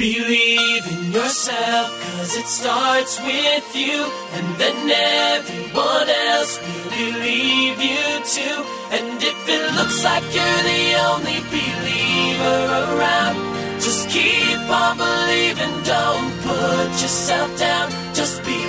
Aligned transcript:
Believe 0.00 0.86
in 0.86 1.12
yourself, 1.12 1.92
cause 2.00 2.34
it 2.34 2.46
starts 2.46 3.20
with 3.20 3.76
you, 3.76 4.10
and 4.32 4.56
then 4.56 4.88
everyone 4.88 6.08
else 6.08 6.58
will 6.58 6.88
believe 6.88 7.78
you 7.78 8.24
too. 8.24 8.64
And 8.92 9.22
if 9.22 9.46
it 9.46 9.74
looks 9.74 10.02
like 10.02 10.22
you're 10.32 10.62
the 10.64 10.94
only 11.04 11.40
believer 11.52 12.96
around, 12.96 13.36
just 13.78 14.08
keep 14.08 14.58
on 14.70 14.96
believing, 14.96 15.82
don't 15.84 16.32
put 16.44 16.88
yourself 17.02 17.58
down, 17.58 17.90
just 18.14 18.42
believe. 18.42 18.62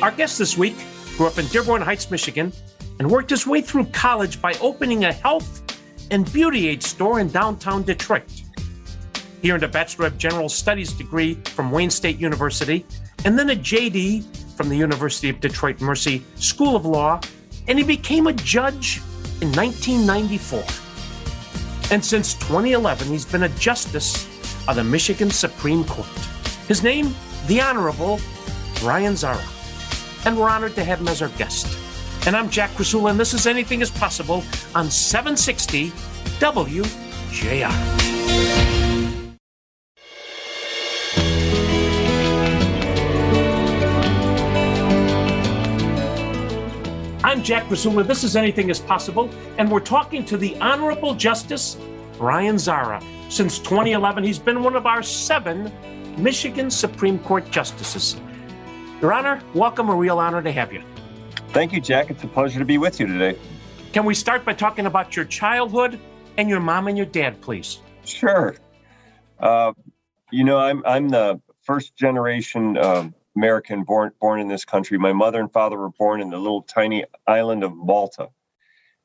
Our 0.00 0.12
guest 0.12 0.38
this 0.38 0.56
week 0.56 0.76
grew 1.18 1.26
up 1.26 1.36
in 1.36 1.46
Dearborn 1.48 1.82
Heights, 1.82 2.10
Michigan, 2.10 2.50
and 2.98 3.10
worked 3.10 3.28
his 3.28 3.46
way 3.46 3.60
through 3.60 3.84
college 3.92 4.40
by 4.40 4.54
opening 4.62 5.04
a 5.04 5.12
health 5.12 5.60
and 6.10 6.30
beauty 6.32 6.68
aid 6.68 6.82
store 6.82 7.20
in 7.20 7.28
downtown 7.28 7.82
Detroit. 7.82 8.42
He 9.42 9.50
earned 9.50 9.62
a 9.62 9.68
Bachelor 9.68 10.06
of 10.06 10.18
General 10.18 10.48
Studies 10.48 10.92
degree 10.92 11.34
from 11.44 11.70
Wayne 11.70 11.90
State 11.90 12.18
University 12.18 12.84
and 13.24 13.38
then 13.38 13.50
a 13.50 13.56
JD 13.56 14.24
from 14.56 14.68
the 14.68 14.76
University 14.76 15.28
of 15.28 15.40
Detroit 15.40 15.80
Mercy 15.80 16.22
School 16.36 16.76
of 16.76 16.84
Law, 16.84 17.20
and 17.68 17.78
he 17.78 17.84
became 17.84 18.26
a 18.26 18.32
judge 18.32 18.98
in 19.40 19.50
1994. 19.52 20.62
And 21.90 22.04
since 22.04 22.34
2011, 22.34 23.08
he's 23.08 23.24
been 23.24 23.44
a 23.44 23.48
justice 23.50 24.26
of 24.68 24.76
the 24.76 24.84
Michigan 24.84 25.30
Supreme 25.30 25.84
Court. 25.84 26.06
His 26.68 26.82
name, 26.82 27.14
the 27.46 27.60
Honorable 27.60 28.20
Brian 28.80 29.16
Zahra. 29.16 29.42
And 30.24 30.38
we're 30.38 30.48
honored 30.48 30.74
to 30.74 30.84
have 30.84 31.00
him 31.00 31.08
as 31.08 31.22
our 31.22 31.28
guest. 31.30 31.66
And 32.26 32.36
I'm 32.36 32.50
Jack 32.50 32.68
Krasula, 32.72 33.10
and 33.10 33.18
this 33.18 33.32
is 33.32 33.46
Anything 33.46 33.80
is 33.80 33.90
Possible 33.90 34.44
on 34.74 34.90
760 34.90 35.88
WJR. 36.38 37.70
I'm 47.24 47.42
Jack 47.42 47.64
Krasula. 47.64 48.06
This 48.06 48.22
is 48.22 48.36
Anything 48.36 48.68
is 48.68 48.80
Possible, 48.80 49.30
and 49.56 49.70
we're 49.70 49.80
talking 49.80 50.22
to 50.26 50.36
the 50.36 50.60
Honorable 50.60 51.14
Justice 51.14 51.78
Brian 52.18 52.58
Zahra. 52.58 53.02
Since 53.30 53.60
2011, 53.60 54.24
he's 54.24 54.38
been 54.38 54.62
one 54.62 54.76
of 54.76 54.84
our 54.84 55.02
seven 55.02 55.72
Michigan 56.18 56.70
Supreme 56.70 57.18
Court 57.20 57.50
justices. 57.50 58.20
Your 59.00 59.14
Honor, 59.14 59.40
welcome. 59.54 59.88
A 59.88 59.94
real 59.94 60.18
honor 60.18 60.42
to 60.42 60.52
have 60.52 60.70
you. 60.70 60.82
Thank 61.52 61.72
you, 61.72 61.80
Jack. 61.80 62.10
It's 62.10 62.22
a 62.22 62.28
pleasure 62.28 62.60
to 62.60 62.64
be 62.64 62.78
with 62.78 63.00
you 63.00 63.08
today. 63.08 63.36
Can 63.92 64.04
we 64.04 64.14
start 64.14 64.44
by 64.44 64.52
talking 64.52 64.86
about 64.86 65.16
your 65.16 65.24
childhood 65.24 65.98
and 66.36 66.48
your 66.48 66.60
mom 66.60 66.86
and 66.86 66.96
your 66.96 67.06
dad, 67.06 67.40
please? 67.40 67.80
Sure. 68.04 68.54
Uh, 69.40 69.72
you 70.30 70.44
know, 70.44 70.58
I'm 70.58 70.84
I'm 70.86 71.08
the 71.08 71.40
first 71.62 71.96
generation 71.96 72.78
uh, 72.78 73.10
American 73.34 73.82
born 73.82 74.12
born 74.20 74.38
in 74.38 74.46
this 74.46 74.64
country. 74.64 74.96
My 74.96 75.12
mother 75.12 75.40
and 75.40 75.52
father 75.52 75.76
were 75.76 75.90
born 75.90 76.20
in 76.20 76.30
the 76.30 76.38
little 76.38 76.62
tiny 76.62 77.04
island 77.26 77.64
of 77.64 77.74
Malta, 77.74 78.28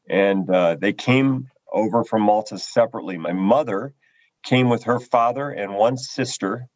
and 0.08 0.48
uh, 0.48 0.76
they 0.76 0.94
came 0.94 1.50
over 1.74 2.04
from 2.04 2.22
Malta 2.22 2.60
separately. 2.60 3.18
My 3.18 3.34
mother 3.34 3.96
came 4.44 4.70
with 4.70 4.84
her 4.84 5.00
father 5.00 5.50
and 5.50 5.74
one 5.74 5.98
sister, 5.98 6.68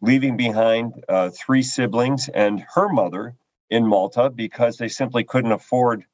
leaving 0.00 0.36
behind 0.36 0.92
uh, 1.08 1.30
three 1.30 1.62
siblings 1.62 2.28
and 2.28 2.64
her 2.74 2.88
mother 2.88 3.34
in 3.70 3.86
Malta 3.86 4.30
because 4.30 4.76
they 4.76 4.88
simply 4.88 5.24
couldn't 5.24 5.52
afford 5.52 6.04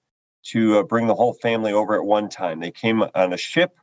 to 0.45 0.79
uh, 0.79 0.83
bring 0.83 1.07
the 1.07 1.15
whole 1.15 1.35
family 1.35 1.73
over 1.73 1.95
at 1.95 2.05
one 2.05 2.29
time. 2.29 2.61
They 2.61 2.71
came 2.71 3.03
on 3.15 3.33
a 3.33 3.37
ship. 3.37 3.79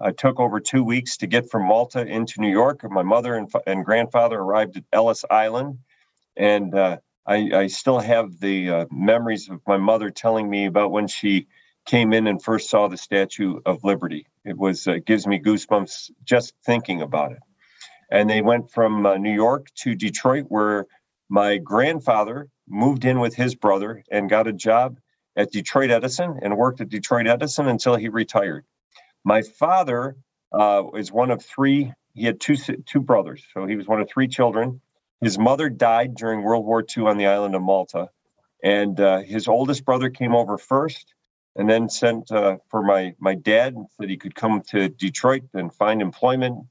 It 0.00 0.16
took 0.16 0.40
over 0.40 0.58
two 0.58 0.82
weeks 0.82 1.18
to 1.18 1.26
get 1.28 1.50
from 1.50 1.66
Malta 1.66 2.04
into 2.04 2.40
New 2.40 2.50
York. 2.50 2.80
My 2.90 3.02
mother 3.02 3.36
and, 3.36 3.52
and 3.66 3.84
grandfather 3.84 4.38
arrived 4.38 4.76
at 4.76 4.84
Ellis 4.92 5.24
Island, 5.30 5.78
and 6.36 6.74
uh, 6.74 6.96
I, 7.24 7.50
I, 7.54 7.66
still 7.68 8.00
have 8.00 8.40
the 8.40 8.70
uh, 8.70 8.86
memories 8.90 9.48
of 9.48 9.60
my 9.64 9.76
mother 9.76 10.10
telling 10.10 10.50
me 10.50 10.66
about 10.66 10.90
when 10.90 11.06
she 11.06 11.46
came 11.86 12.12
in 12.12 12.26
and 12.26 12.42
first 12.42 12.68
saw 12.68 12.88
the 12.88 12.96
Statue 12.96 13.60
of 13.64 13.84
Liberty. 13.84 14.26
It 14.44 14.56
was 14.56 14.88
uh, 14.88 14.98
gives 15.04 15.26
me 15.26 15.38
goosebumps 15.38 16.10
just 16.24 16.54
thinking 16.64 17.00
about 17.00 17.32
it. 17.32 17.40
And 18.10 18.28
they 18.28 18.42
went 18.42 18.72
from 18.72 19.06
uh, 19.06 19.18
New 19.18 19.32
York 19.32 19.68
to 19.82 19.94
Detroit, 19.94 20.46
where 20.48 20.86
my 21.28 21.58
grandfather 21.58 22.48
moved 22.68 23.04
in 23.04 23.20
with 23.20 23.34
his 23.34 23.54
brother 23.54 24.02
and 24.10 24.30
got 24.30 24.46
a 24.46 24.52
job 24.52 24.98
at 25.36 25.50
Detroit 25.50 25.90
Edison 25.90 26.38
and 26.42 26.56
worked 26.56 26.80
at 26.80 26.88
Detroit 26.88 27.26
Edison 27.26 27.68
until 27.68 27.96
he 27.96 28.08
retired. 28.08 28.64
My 29.24 29.42
father 29.42 30.16
uh, 30.52 30.84
is 30.94 31.10
one 31.12 31.30
of 31.30 31.44
three. 31.44 31.92
He 32.14 32.24
had 32.24 32.40
two 32.40 32.56
two 32.56 33.00
brothers, 33.00 33.44
so 33.54 33.66
he 33.66 33.76
was 33.76 33.86
one 33.86 34.00
of 34.00 34.08
three 34.08 34.28
children. 34.28 34.80
His 35.20 35.38
mother 35.38 35.70
died 35.70 36.14
during 36.16 36.42
World 36.42 36.66
War 36.66 36.84
II 36.84 37.04
on 37.04 37.16
the 37.16 37.26
island 37.26 37.54
of 37.54 37.62
Malta, 37.62 38.10
and 38.62 38.98
uh, 39.00 39.20
his 39.20 39.48
oldest 39.48 39.84
brother 39.84 40.10
came 40.10 40.34
over 40.34 40.58
first, 40.58 41.14
and 41.56 41.70
then 41.70 41.88
sent 41.88 42.30
uh, 42.30 42.58
for 42.68 42.82
my 42.82 43.14
my 43.18 43.34
dad 43.34 43.76
said 43.96 44.10
he 44.10 44.16
could 44.16 44.34
come 44.34 44.60
to 44.68 44.88
Detroit 44.88 45.44
and 45.54 45.72
find 45.72 46.02
employment, 46.02 46.66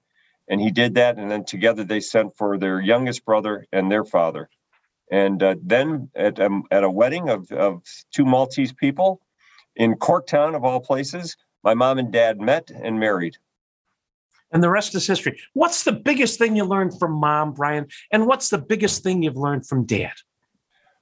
and 0.47 0.61
he 0.61 0.69
did 0.69 0.95
that. 0.95 1.17
And 1.17 1.31
then 1.31 1.45
together 1.45 1.83
they 1.83 2.01
sent 2.01 2.35
for 2.37 2.57
their 2.57 2.79
youngest 2.79 3.25
brother 3.25 3.65
and 3.71 3.91
their 3.91 4.03
father. 4.03 4.49
And 5.11 5.43
uh, 5.43 5.55
then 5.61 6.09
at, 6.15 6.39
um, 6.39 6.63
at 6.71 6.83
a 6.83 6.89
wedding 6.89 7.29
of, 7.29 7.51
of 7.51 7.83
two 8.11 8.25
Maltese 8.25 8.71
people 8.71 9.21
in 9.75 9.95
Corktown, 9.95 10.55
of 10.55 10.63
all 10.63 10.79
places, 10.79 11.35
my 11.63 11.73
mom 11.73 11.99
and 11.99 12.11
dad 12.11 12.39
met 12.39 12.71
and 12.71 12.99
married. 12.99 13.37
And 14.51 14.63
the 14.63 14.69
rest 14.69 14.95
is 14.95 15.05
history. 15.05 15.39
What's 15.53 15.83
the 15.83 15.91
biggest 15.91 16.37
thing 16.39 16.55
you 16.55 16.65
learned 16.65 16.97
from 16.97 17.11
mom, 17.11 17.53
Brian? 17.53 17.87
And 18.11 18.25
what's 18.25 18.49
the 18.49 18.57
biggest 18.57 19.03
thing 19.03 19.23
you've 19.23 19.37
learned 19.37 19.67
from 19.67 19.85
dad? 19.85 20.13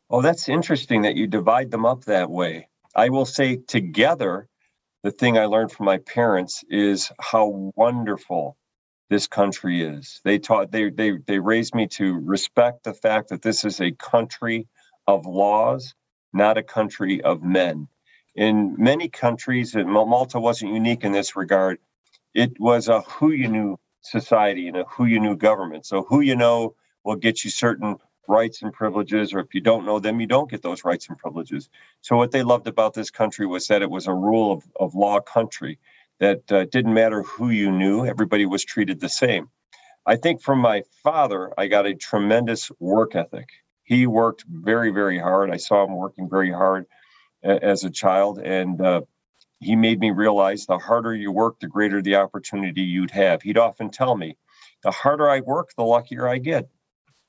Oh, 0.10 0.22
that's 0.22 0.50
interesting 0.50 1.04
that 1.04 1.16
you 1.16 1.28
divide 1.28 1.72
them 1.72 1.86
up 1.86 2.06
that 2.06 2.30
way. 2.30 2.68
I 2.96 3.10
will 3.10 3.26
say 3.26 3.58
together, 3.58 4.48
the 5.04 5.12
thing 5.12 5.38
I 5.38 5.46
learned 5.46 5.72
from 5.72 5.86
my 5.86 6.00
parents 6.00 6.64
is 6.70 7.12
how 7.20 7.72
wonderful 7.76 8.58
this 9.10 9.28
country 9.28 9.84
is. 9.84 10.22
They 10.26 10.40
taught 10.40 10.72
they 10.72 10.90
they 10.90 11.14
they 11.28 11.40
raised 11.40 11.76
me 11.76 11.88
to 11.90 12.20
respect 12.20 12.84
the 12.86 12.94
fact 12.94 13.30
that 13.30 13.42
this 13.44 13.66
is 13.66 13.82
a 13.82 13.92
country 13.92 14.68
of 15.08 15.26
laws, 15.26 15.96
not 16.34 16.58
a 16.58 16.64
country 16.64 17.22
of 17.24 17.44
men. 17.44 17.88
In 18.36 18.76
many 18.78 19.10
countries, 19.10 19.76
and 19.76 19.90
Malta 19.92 20.40
wasn't 20.40 20.74
unique 20.74 21.04
in 21.06 21.14
this 21.14 21.36
regard. 21.36 21.80
It 22.36 22.54
was 22.60 22.90
a 22.90 23.02
who 23.02 23.32
you 23.32 23.50
knew 23.50 23.80
society 24.02 24.70
and 24.70 24.78
a 24.78 24.86
who 24.86 25.06
you 25.06 25.20
knew 25.20 25.38
government. 25.38 25.86
So 25.86 26.04
who 26.04 26.22
you 26.22 26.38
know 26.38 26.76
will 27.06 27.18
get 27.18 27.44
you 27.44 27.52
certain 27.52 27.98
rights 28.30 28.62
and 28.64 28.74
privileges, 28.74 29.34
or 29.34 29.42
if 29.42 29.54
you 29.56 29.62
don't 29.62 29.86
know 29.86 30.00
them, 30.00 30.22
you 30.22 30.28
don't 30.28 30.50
get 30.50 30.64
those 30.64 30.86
rights 30.86 31.10
and 31.10 31.18
privileges. 31.18 31.70
So 32.02 32.18
what 32.18 32.32
they 32.32 32.44
loved 32.44 32.68
about 32.68 32.94
this 32.96 33.12
country 33.12 33.48
was 33.48 33.68
that 33.68 33.84
it 33.84 33.92
was 33.92 34.08
a 34.08 34.16
rule 34.16 34.54
of, 34.54 34.64
of 34.80 34.96
law 34.96 35.20
country 35.22 35.80
that 36.20 36.52
uh, 36.52 36.66
didn't 36.66 36.94
matter 36.94 37.24
who 37.24 37.50
you 37.50 37.72
knew, 37.72 38.06
everybody 38.06 38.46
was 38.46 38.66
treated 38.66 39.00
the 39.00 39.10
same. 39.10 39.50
I 40.06 40.16
think 40.16 40.42
from 40.42 40.60
my 40.60 40.84
father, 41.04 41.54
I 41.58 41.68
got 41.68 41.86
a 41.86 41.96
tremendous 41.96 42.72
work 42.80 43.16
ethic. 43.16 43.50
He 43.84 44.08
worked 44.08 44.44
very, 44.50 44.92
very 44.92 45.20
hard. 45.20 45.52
I 45.52 45.58
saw 45.58 45.86
him 45.86 45.96
working 45.96 46.30
very 46.30 46.52
hard 46.52 46.86
a- 47.44 47.64
as 47.64 47.84
a 47.84 47.90
child, 47.90 48.40
and 48.40 48.82
uh, 48.82 49.02
he 49.60 49.76
made 49.76 50.00
me 50.00 50.12
realize 50.12 50.66
the 50.66 50.78
harder 50.78 51.16
you 51.16 51.32
work, 51.32 51.60
the 51.60 51.68
greater 51.68 52.02
the 52.02 52.16
opportunity 52.16 52.82
you'd 52.82 53.12
have. 53.12 53.42
He'd 53.42 53.58
often 53.58 53.90
tell 53.90 54.16
me, 54.16 54.38
the 54.84 54.92
harder 54.92 55.30
I 55.30 55.42
work, 55.42 55.72
the 55.78 55.84
luckier 55.84 56.28
I 56.28 56.38
get. 56.40 56.70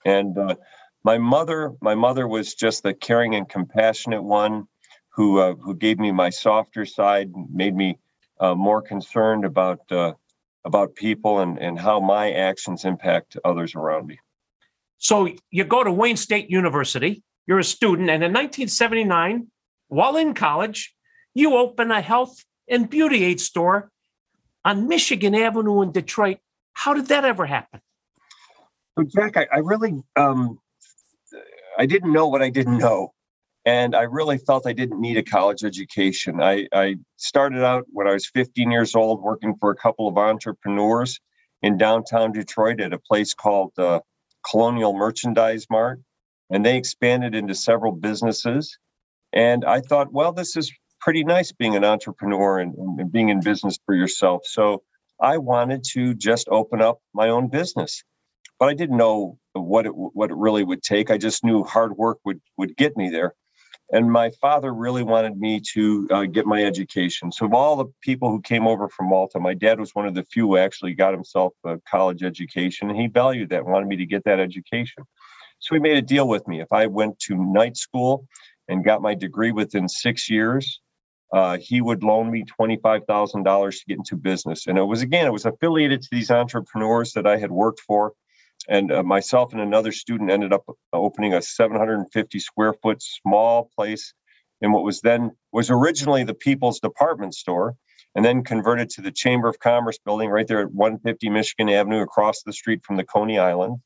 And 0.04 0.36
uh, 0.38 0.56
my 1.04 1.18
mother, 1.18 1.72
my 1.80 1.94
mother 1.94 2.26
was 2.28 2.54
just 2.54 2.82
the 2.82 2.94
caring 2.94 3.34
and 3.34 3.48
compassionate 3.48 4.22
one 4.24 4.66
who 5.14 5.38
uh, 5.40 5.54
who 5.54 5.74
gave 5.74 5.98
me 5.98 6.12
my 6.12 6.30
softer 6.30 6.86
side, 6.86 7.30
made 7.52 7.74
me 7.74 7.98
uh, 8.40 8.54
more 8.54 8.82
concerned 8.82 9.44
about 9.44 9.80
uh, 9.92 10.14
about 10.64 10.94
people 10.94 11.40
and, 11.40 11.58
and 11.58 11.78
how 11.78 12.00
my 12.00 12.32
actions 12.32 12.84
impact 12.84 13.36
others 13.44 13.74
around 13.74 14.06
me. 14.06 14.18
So 14.98 15.28
you 15.50 15.64
go 15.64 15.82
to 15.82 15.92
Wayne 15.92 16.16
State 16.16 16.50
University, 16.50 17.22
you're 17.46 17.58
a 17.58 17.64
student, 17.64 18.10
and 18.10 18.22
in 18.22 18.32
1979, 18.32 19.46
while 19.88 20.16
in 20.16 20.34
college, 20.34 20.94
you 21.34 21.56
open 21.56 21.90
a 21.90 22.00
health 22.00 22.44
and 22.68 22.88
beauty 22.90 23.24
aid 23.24 23.40
store 23.40 23.90
on 24.64 24.88
Michigan 24.88 25.34
Avenue 25.34 25.80
in 25.82 25.92
Detroit. 25.92 26.38
How 26.74 26.92
did 26.92 27.06
that 27.06 27.24
ever 27.24 27.46
happen? 27.46 27.80
So, 28.98 29.04
Jack, 29.04 29.36
I, 29.36 29.46
I 29.50 29.58
really 29.58 30.02
um, 30.16 30.58
I 31.78 31.86
didn't 31.86 32.12
know 32.12 32.28
what 32.28 32.42
I 32.42 32.50
didn't 32.50 32.78
know 32.78 33.14
and 33.64 33.94
I 33.94 34.02
really 34.02 34.38
felt 34.38 34.66
I 34.66 34.72
didn't 34.72 35.00
need 35.00 35.16
a 35.16 35.22
college 35.22 35.64
education. 35.64 36.42
I, 36.42 36.66
I, 36.72 36.96
started 37.16 37.62
out 37.62 37.84
when 37.90 38.08
I 38.08 38.12
was 38.12 38.26
15 38.26 38.70
years 38.70 38.94
old 38.94 39.22
working 39.22 39.54
for 39.60 39.70
a 39.70 39.76
couple 39.76 40.08
of 40.08 40.16
entrepreneurs 40.16 41.20
in 41.62 41.76
downtown 41.76 42.32
Detroit 42.32 42.80
at 42.80 42.94
a 42.94 42.98
place 42.98 43.34
called 43.34 43.72
Colonial 44.48 44.94
Merchandise 44.94 45.66
Mart, 45.70 46.00
and 46.48 46.64
they 46.64 46.76
expanded 46.76 47.34
into 47.34 47.54
several 47.54 47.92
businesses. 47.92 48.78
And 49.32 49.64
I 49.64 49.80
thought, 49.80 50.12
well, 50.12 50.32
this 50.32 50.56
is 50.56 50.72
pretty 51.00 51.24
nice 51.24 51.52
being 51.52 51.76
an 51.76 51.84
entrepreneur 51.84 52.58
and, 52.58 52.74
and 52.74 53.12
being 53.12 53.28
in 53.28 53.40
business 53.40 53.78
for 53.84 53.94
yourself. 53.94 54.42
So 54.44 54.82
I 55.20 55.38
wanted 55.38 55.84
to 55.92 56.14
just 56.14 56.48
open 56.50 56.80
up 56.80 57.00
my 57.14 57.28
own 57.28 57.48
business. 57.48 58.02
But 58.58 58.68
I 58.68 58.74
didn't 58.74 58.98
know 58.98 59.38
what 59.54 59.86
it 59.86 59.92
what 59.94 60.30
it 60.30 60.36
really 60.36 60.64
would 60.64 60.82
take. 60.82 61.10
I 61.10 61.16
just 61.16 61.44
knew 61.44 61.64
hard 61.64 61.96
work 61.96 62.18
would 62.24 62.40
would 62.58 62.76
get 62.76 62.96
me 62.96 63.08
there. 63.08 63.34
And 63.92 64.10
my 64.10 64.30
father 64.40 64.72
really 64.72 65.02
wanted 65.02 65.38
me 65.38 65.60
to 65.72 66.08
uh, 66.12 66.24
get 66.24 66.46
my 66.46 66.62
education. 66.62 67.32
So, 67.32 67.46
of 67.46 67.54
all 67.54 67.76
the 67.76 67.92
people 68.02 68.30
who 68.30 68.40
came 68.40 68.66
over 68.66 68.88
from 68.88 69.08
Malta, 69.08 69.40
my 69.40 69.54
dad 69.54 69.80
was 69.80 69.94
one 69.94 70.06
of 70.06 70.14
the 70.14 70.22
few 70.22 70.46
who 70.46 70.56
actually 70.56 70.94
got 70.94 71.12
himself 71.12 71.54
a 71.64 71.78
college 71.88 72.22
education, 72.22 72.88
and 72.88 72.98
he 72.98 73.08
valued 73.08 73.50
that, 73.50 73.66
wanted 73.66 73.88
me 73.88 73.96
to 73.96 74.06
get 74.06 74.24
that 74.24 74.38
education. 74.38 75.04
So, 75.58 75.74
he 75.74 75.80
made 75.80 75.96
a 75.96 76.02
deal 76.02 76.28
with 76.28 76.46
me. 76.46 76.60
If 76.60 76.72
I 76.72 76.86
went 76.86 77.18
to 77.20 77.34
night 77.34 77.76
school 77.76 78.28
and 78.68 78.84
got 78.84 79.02
my 79.02 79.14
degree 79.14 79.50
within 79.50 79.88
six 79.88 80.30
years, 80.30 80.80
uh, 81.32 81.58
he 81.58 81.80
would 81.80 82.04
loan 82.04 82.30
me 82.30 82.44
$25,000 82.60 83.70
to 83.70 83.84
get 83.88 83.98
into 83.98 84.16
business. 84.16 84.66
And 84.68 84.78
it 84.78 84.82
was, 84.82 85.02
again, 85.02 85.26
it 85.26 85.32
was 85.32 85.46
affiliated 85.46 86.02
to 86.02 86.08
these 86.12 86.30
entrepreneurs 86.30 87.12
that 87.12 87.26
I 87.26 87.36
had 87.36 87.50
worked 87.50 87.80
for 87.80 88.12
and 88.68 88.92
uh, 88.92 89.02
myself 89.02 89.52
and 89.52 89.60
another 89.60 89.92
student 89.92 90.30
ended 90.30 90.52
up 90.52 90.64
opening 90.92 91.34
a 91.34 91.42
750 91.42 92.38
square 92.38 92.74
foot 92.74 93.02
small 93.02 93.70
place 93.76 94.12
in 94.60 94.72
what 94.72 94.84
was 94.84 95.00
then 95.00 95.30
was 95.52 95.70
originally 95.70 96.24
the 96.24 96.34
people's 96.34 96.80
department 96.80 97.34
store 97.34 97.76
and 98.14 98.24
then 98.24 98.42
converted 98.42 98.90
to 98.90 99.00
the 99.00 99.12
chamber 99.12 99.48
of 99.48 99.58
commerce 99.60 99.98
building 100.04 100.30
right 100.30 100.46
there 100.46 100.60
at 100.60 100.72
150 100.72 101.30
michigan 101.30 101.68
avenue 101.68 102.02
across 102.02 102.42
the 102.42 102.52
street 102.52 102.84
from 102.84 102.96
the 102.96 103.04
coney 103.04 103.38
island. 103.38 103.78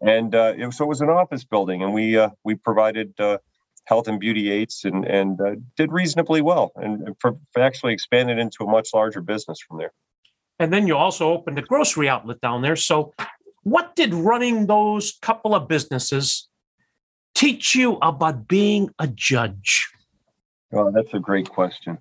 And 0.00 0.34
uh, 0.34 0.54
it 0.56 0.72
so 0.74 0.84
it 0.84 0.88
was 0.88 1.00
an 1.00 1.08
office 1.08 1.44
building 1.44 1.82
and 1.82 1.92
we 1.92 2.16
uh, 2.16 2.30
we 2.44 2.54
provided 2.54 3.18
uh, 3.18 3.38
health 3.84 4.08
and 4.08 4.20
beauty 4.20 4.50
aids 4.50 4.82
and 4.84 5.04
and 5.04 5.40
uh, 5.40 5.56
did 5.76 5.92
reasonably 5.92 6.42
well 6.42 6.72
and, 6.76 7.02
and 7.02 7.16
for, 7.18 7.36
actually 7.58 7.92
expanded 7.92 8.38
into 8.38 8.64
a 8.64 8.70
much 8.70 8.90
larger 8.94 9.20
business 9.20 9.58
from 9.66 9.78
there. 9.78 9.92
And 10.58 10.72
then 10.72 10.86
you 10.86 10.96
also 10.96 11.28
opened 11.30 11.58
a 11.58 11.62
grocery 11.62 12.08
outlet 12.08 12.40
down 12.40 12.62
there. 12.62 12.76
So 12.76 13.12
what 13.66 13.96
did 13.96 14.14
running 14.14 14.66
those 14.66 15.18
couple 15.22 15.52
of 15.52 15.66
businesses 15.66 16.46
teach 17.34 17.74
you 17.74 17.94
about 18.00 18.46
being 18.46 18.90
a 19.00 19.08
judge? 19.08 19.88
Well, 20.70 20.92
that's 20.92 21.12
a 21.14 21.18
great 21.18 21.48
question. 21.48 21.98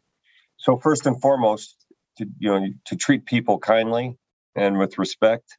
So 0.57 0.77
first 0.77 1.07
and 1.07 1.19
foremost, 1.19 1.88
to 2.19 2.27
you 2.38 2.51
know, 2.51 2.67
to 2.85 2.95
treat 2.95 3.25
people 3.25 3.57
kindly 3.57 4.15
and 4.56 4.77
with 4.77 5.00
respect, 5.00 5.57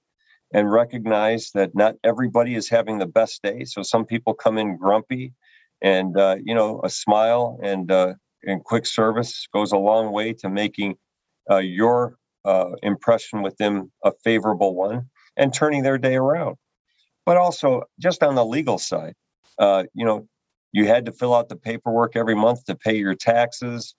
and 0.55 0.71
recognize 0.71 1.51
that 1.55 1.75
not 1.75 1.97
everybody 2.05 2.55
is 2.55 2.69
having 2.69 3.01
the 3.01 3.07
best 3.07 3.43
day. 3.43 3.65
So 3.65 3.83
some 3.83 4.05
people 4.05 4.33
come 4.33 4.59
in 4.59 4.77
grumpy, 4.77 5.35
and 5.83 6.17
uh, 6.17 6.37
you 6.41 6.55
know, 6.55 6.81
a 6.85 6.89
smile 6.89 7.59
and 7.65 7.91
uh, 7.91 8.15
and 8.45 8.63
quick 8.63 8.87
service 8.87 9.49
goes 9.53 9.73
a 9.73 9.77
long 9.77 10.13
way 10.13 10.35
to 10.35 10.49
making 10.49 10.99
uh, 11.51 11.57
your 11.57 12.17
uh, 12.45 12.77
impression 12.85 13.43
with 13.43 13.57
them 13.57 13.91
a 14.05 14.13
favorable 14.23 14.77
one 14.77 15.11
and 15.37 15.53
turning 15.53 15.83
their 15.83 15.99
day 15.99 16.17
around. 16.17 16.57
But 17.25 17.37
also, 17.37 17.83
just 17.99 18.23
on 18.23 18.37
the 18.37 18.45
legal 18.45 18.79
side, 18.79 19.15
uh, 19.59 19.85
you 19.95 20.05
know, 20.05 20.29
you 20.73 20.87
had 20.87 21.07
to 21.07 21.13
fill 21.13 21.35
out 21.35 21.49
the 21.49 21.57
paperwork 21.57 22.17
every 22.17 22.35
month 22.35 22.65
to 22.67 22.75
pay 22.77 22.97
your 22.97 23.15
taxes. 23.15 23.95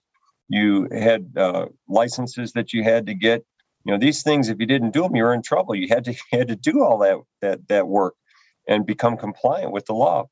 You 0.48 0.88
had 0.90 1.32
uh, 1.36 1.66
licenses 1.88 2.52
that 2.52 2.72
you 2.72 2.82
had 2.82 3.06
to 3.06 3.14
get. 3.14 3.44
You 3.84 3.92
know, 3.92 3.98
these 3.98 4.22
things, 4.22 4.48
if 4.48 4.58
you 4.60 4.66
didn't 4.66 4.92
do 4.92 5.02
them, 5.02 5.14
you 5.14 5.24
were 5.24 5.34
in 5.34 5.42
trouble. 5.42 5.74
You 5.74 5.88
had 5.88 6.04
to 6.04 6.12
you 6.32 6.38
had 6.38 6.48
to 6.48 6.56
do 6.56 6.82
all 6.82 6.98
that 6.98 7.18
that 7.42 7.68
that 7.68 7.86
work 7.86 8.14
and 8.66 8.86
become 8.86 9.16
compliant 9.16 9.72
with 9.72 9.86
the 9.86 9.94
law. 9.94 10.26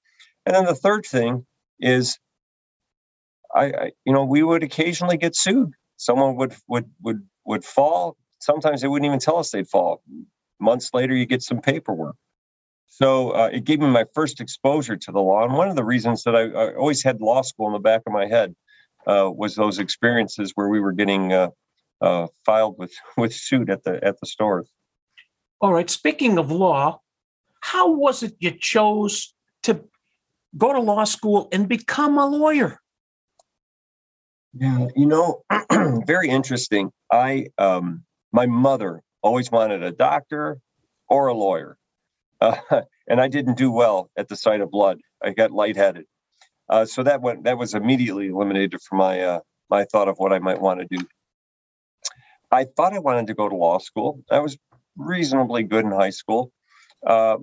And 0.44 0.54
then 0.54 0.64
the 0.64 0.74
third 0.74 1.04
thing 1.04 1.46
is, 1.80 2.18
I, 3.54 3.64
I 3.64 3.92
you 4.04 4.12
know, 4.12 4.24
we 4.24 4.42
would 4.42 4.62
occasionally 4.62 5.16
get 5.18 5.36
sued. 5.36 5.72
Someone 5.98 6.36
would 6.36 6.54
would 6.68 6.90
would 7.02 7.26
would 7.44 7.64
fall. 7.64 8.16
Sometimes 8.40 8.80
they 8.80 8.88
wouldn't 8.88 9.06
even 9.06 9.18
tell 9.18 9.38
us 9.38 9.50
they'd 9.50 9.68
fall 9.68 10.02
months 10.60 10.90
later 10.94 11.14
you 11.14 11.26
get 11.26 11.42
some 11.42 11.60
paperwork. 11.60 12.16
So 12.88 13.30
uh, 13.30 13.50
it 13.52 13.64
gave 13.64 13.80
me 13.80 13.88
my 13.88 14.04
first 14.14 14.40
exposure 14.40 14.96
to 14.96 15.12
the 15.12 15.20
law 15.20 15.44
and 15.44 15.54
one 15.54 15.68
of 15.68 15.76
the 15.76 15.84
reasons 15.84 16.22
that 16.22 16.36
i, 16.36 16.42
I 16.42 16.74
always 16.74 17.02
had 17.02 17.20
law 17.20 17.42
school 17.42 17.66
in 17.66 17.72
the 17.72 17.78
back 17.78 18.02
of 18.06 18.12
my 18.12 18.26
head 18.26 18.54
uh, 19.06 19.30
was 19.34 19.54
those 19.54 19.78
experiences 19.78 20.52
where 20.54 20.68
we 20.68 20.80
were 20.80 20.92
getting 20.92 21.32
uh, 21.32 21.50
uh 22.00 22.28
filed 22.44 22.78
with 22.78 22.92
with 23.16 23.34
suit 23.34 23.68
at 23.68 23.82
the 23.84 24.02
at 24.02 24.18
the 24.20 24.26
stores 24.26 24.70
all 25.60 25.72
right 25.72 25.90
speaking 25.90 26.38
of 26.38 26.50
law 26.50 27.00
how 27.60 27.90
was 27.90 28.22
it 28.22 28.36
you 28.38 28.52
chose 28.52 29.34
to 29.64 29.80
go 30.56 30.72
to 30.72 30.80
law 30.80 31.02
school 31.04 31.48
and 31.52 31.68
become 31.68 32.16
a 32.18 32.26
lawyer? 32.26 32.80
Yeah 34.54 34.86
you 34.94 35.06
know 35.06 35.42
very 36.06 36.28
interesting. 36.28 36.90
I 37.12 37.48
um 37.58 38.04
my 38.32 38.46
mother 38.46 39.02
always 39.26 39.50
wanted 39.50 39.82
a 39.82 39.92
doctor 39.92 40.58
or 41.08 41.26
a 41.26 41.34
lawyer. 41.34 41.76
Uh, 42.40 42.56
and 43.08 43.20
I 43.20 43.28
didn't 43.28 43.58
do 43.58 43.70
well 43.70 44.10
at 44.16 44.28
the 44.28 44.36
sight 44.36 44.60
of 44.60 44.70
blood. 44.70 44.98
I 45.22 45.30
got 45.30 45.50
lightheaded. 45.50 46.06
Uh, 46.68 46.84
so 46.84 47.02
that 47.02 47.20
went 47.20 47.44
that 47.44 47.58
was 47.58 47.74
immediately 47.74 48.28
eliminated 48.28 48.80
from 48.82 48.98
my 48.98 49.20
uh, 49.20 49.40
my 49.70 49.84
thought 49.84 50.08
of 50.08 50.18
what 50.18 50.32
I 50.32 50.38
might 50.40 50.60
want 50.60 50.80
to 50.80 50.86
do. 50.90 51.04
I 52.50 52.64
thought 52.64 52.92
I 52.92 52.98
wanted 52.98 53.28
to 53.28 53.34
go 53.34 53.48
to 53.48 53.54
law 53.54 53.78
school. 53.78 54.22
I 54.30 54.40
was 54.40 54.56
reasonably 54.96 55.62
good 55.62 55.84
in 55.84 55.92
high 55.92 56.10
school, 56.10 56.50
uh, 57.06 57.36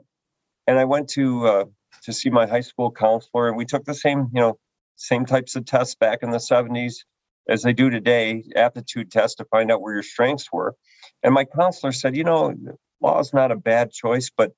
and 0.67 0.77
I 0.77 0.85
went 0.85 1.09
to 1.11 1.47
uh, 1.47 1.65
to 2.03 2.13
see 2.13 2.29
my 2.29 2.47
high 2.47 2.61
school 2.61 2.91
counselor, 2.91 3.47
and 3.47 3.57
we 3.57 3.65
took 3.65 3.85
the 3.85 3.93
same 3.93 4.29
you 4.33 4.41
know 4.41 4.57
same 4.97 5.25
types 5.25 5.55
of 5.55 5.65
tests 5.65 5.95
back 5.95 6.19
in 6.21 6.31
the 6.31 6.39
seventies 6.39 7.05
as 7.47 7.63
they 7.63 7.73
do 7.73 7.89
today, 7.89 8.43
aptitude 8.55 9.11
tests 9.11 9.37
to 9.37 9.45
find 9.45 9.71
out 9.71 9.81
where 9.81 9.93
your 9.93 10.03
strengths 10.03 10.51
were. 10.51 10.75
And 11.21 11.33
my 11.33 11.45
counselor 11.45 11.91
said, 11.91 12.15
you 12.15 12.23
know, 12.23 12.53
law 13.01 13.19
is 13.19 13.33
not 13.33 13.51
a 13.51 13.55
bad 13.55 13.91
choice, 13.91 14.31
but 14.35 14.51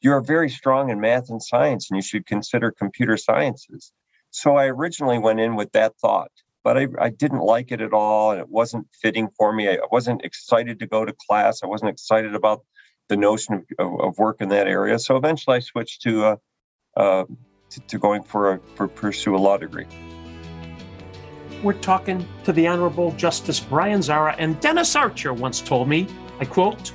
you're 0.00 0.20
very 0.20 0.48
strong 0.48 0.90
in 0.90 1.00
math 1.00 1.30
and 1.30 1.42
science, 1.42 1.90
and 1.90 1.96
you 1.96 2.02
should 2.02 2.26
consider 2.26 2.70
computer 2.70 3.16
sciences. 3.16 3.92
So 4.30 4.56
I 4.56 4.66
originally 4.66 5.18
went 5.18 5.40
in 5.40 5.56
with 5.56 5.72
that 5.72 5.94
thought, 6.00 6.32
but 6.64 6.76
I, 6.76 6.88
I 6.98 7.10
didn't 7.10 7.40
like 7.40 7.70
it 7.70 7.80
at 7.80 7.92
all, 7.92 8.32
and 8.32 8.40
it 8.40 8.48
wasn't 8.48 8.88
fitting 9.00 9.28
for 9.36 9.52
me. 9.52 9.68
I 9.68 9.78
wasn't 9.90 10.24
excited 10.24 10.80
to 10.80 10.86
go 10.86 11.04
to 11.04 11.14
class. 11.28 11.60
I 11.62 11.66
wasn't 11.66 11.90
excited 11.90 12.34
about 12.34 12.64
the 13.08 13.16
notion 13.16 13.54
of, 13.54 13.64
of, 13.78 14.00
of 14.00 14.18
work 14.18 14.40
in 14.40 14.48
that 14.48 14.66
area. 14.66 14.98
So 14.98 15.16
eventually, 15.16 15.56
I 15.56 15.60
switched 15.60 16.02
to 16.02 16.24
uh, 16.24 16.36
uh, 16.96 17.24
to, 17.70 17.80
to 17.80 17.98
going 17.98 18.22
for 18.22 18.54
a 18.54 18.60
for 18.74 18.88
pursue 18.88 19.36
a 19.36 19.38
law 19.38 19.58
degree 19.58 19.86
we're 21.62 21.72
talking 21.74 22.26
to 22.44 22.52
the 22.52 22.66
Honorable 22.66 23.12
Justice 23.12 23.60
Brian 23.60 24.02
Zahra, 24.02 24.34
and 24.38 24.58
Dennis 24.60 24.96
Archer 24.96 25.32
once 25.32 25.60
told 25.60 25.88
me, 25.88 26.06
I 26.40 26.44
quote, 26.44 26.92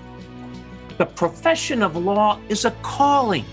the 0.97 1.05
profession 1.05 1.83
of 1.83 1.95
law 1.95 2.39
is 2.49 2.65
a 2.65 2.71
calling. 2.81 3.45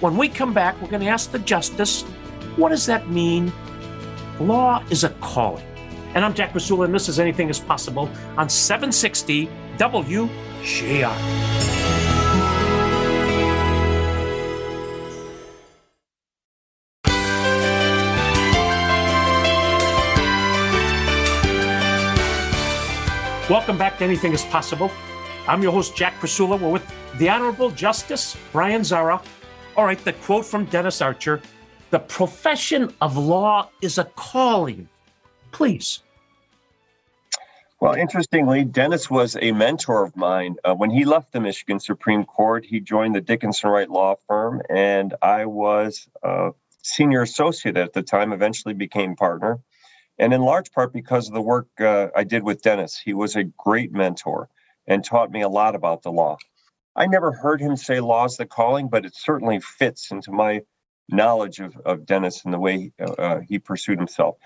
When 0.00 0.16
we 0.16 0.28
come 0.28 0.52
back, 0.52 0.80
we're 0.80 0.90
going 0.90 1.02
to 1.02 1.08
ask 1.08 1.32
the 1.32 1.38
justice, 1.40 2.02
what 2.56 2.68
does 2.68 2.86
that 2.86 3.08
mean? 3.08 3.52
Law 4.38 4.84
is 4.90 5.02
a 5.04 5.10
calling. 5.20 5.66
And 6.14 6.24
I'm 6.24 6.34
Jack 6.34 6.52
Krasula, 6.52 6.84
and 6.84 6.94
this 6.94 7.08
is 7.08 7.18
Anything 7.18 7.48
is 7.48 7.58
Possible 7.58 8.08
on 8.36 8.48
760 8.48 9.48
WJR. 9.78 11.63
Welcome 23.50 23.76
back 23.76 23.98
to 23.98 24.04
Anything 24.04 24.32
is 24.32 24.42
Possible. 24.46 24.90
I'm 25.46 25.62
your 25.62 25.70
host, 25.70 25.94
Jack 25.94 26.14
Krasula. 26.14 26.58
We're 26.58 26.70
with 26.70 26.94
the 27.18 27.28
Honorable 27.28 27.70
Justice 27.70 28.38
Brian 28.52 28.82
Zahra. 28.82 29.20
All 29.76 29.84
right, 29.84 30.02
the 30.02 30.14
quote 30.14 30.46
from 30.46 30.64
Dennis 30.64 31.02
Archer 31.02 31.42
The 31.90 31.98
profession 31.98 32.94
of 33.02 33.18
law 33.18 33.68
is 33.82 33.98
a 33.98 34.04
calling. 34.04 34.88
Please. 35.52 36.00
Well, 37.80 37.92
interestingly, 37.92 38.64
Dennis 38.64 39.10
was 39.10 39.36
a 39.38 39.52
mentor 39.52 40.02
of 40.04 40.16
mine. 40.16 40.56
Uh, 40.64 40.74
when 40.74 40.88
he 40.88 41.04
left 41.04 41.30
the 41.32 41.40
Michigan 41.40 41.78
Supreme 41.78 42.24
Court, 42.24 42.64
he 42.64 42.80
joined 42.80 43.14
the 43.14 43.20
Dickinson 43.20 43.68
Wright 43.68 43.90
Law 43.90 44.14
Firm, 44.26 44.62
and 44.70 45.12
I 45.20 45.44
was 45.44 46.08
a 46.22 46.52
senior 46.80 47.20
associate 47.20 47.76
at 47.76 47.92
the 47.92 48.02
time, 48.02 48.32
eventually 48.32 48.72
became 48.72 49.14
partner 49.14 49.60
and 50.18 50.32
in 50.32 50.42
large 50.42 50.70
part 50.72 50.92
because 50.92 51.28
of 51.28 51.34
the 51.34 51.40
work 51.40 51.68
uh, 51.80 52.08
I 52.14 52.24
did 52.24 52.42
with 52.42 52.62
Dennis. 52.62 52.98
He 52.98 53.14
was 53.14 53.36
a 53.36 53.44
great 53.44 53.92
mentor 53.92 54.48
and 54.86 55.04
taught 55.04 55.30
me 55.30 55.42
a 55.42 55.48
lot 55.48 55.74
about 55.74 56.02
the 56.02 56.12
law. 56.12 56.36
I 56.96 57.06
never 57.06 57.32
heard 57.32 57.60
him 57.60 57.76
say 57.76 58.00
law 58.00 58.24
is 58.24 58.36
the 58.36 58.46
calling, 58.46 58.88
but 58.88 59.04
it 59.04 59.16
certainly 59.16 59.60
fits 59.60 60.10
into 60.10 60.30
my 60.30 60.62
knowledge 61.08 61.58
of, 61.58 61.76
of 61.84 62.06
Dennis 62.06 62.44
and 62.44 62.54
the 62.54 62.58
way 62.58 62.92
uh, 63.00 63.12
uh 63.12 63.40
he 63.40 63.58
pursued 63.58 63.98
himself. 63.98 64.36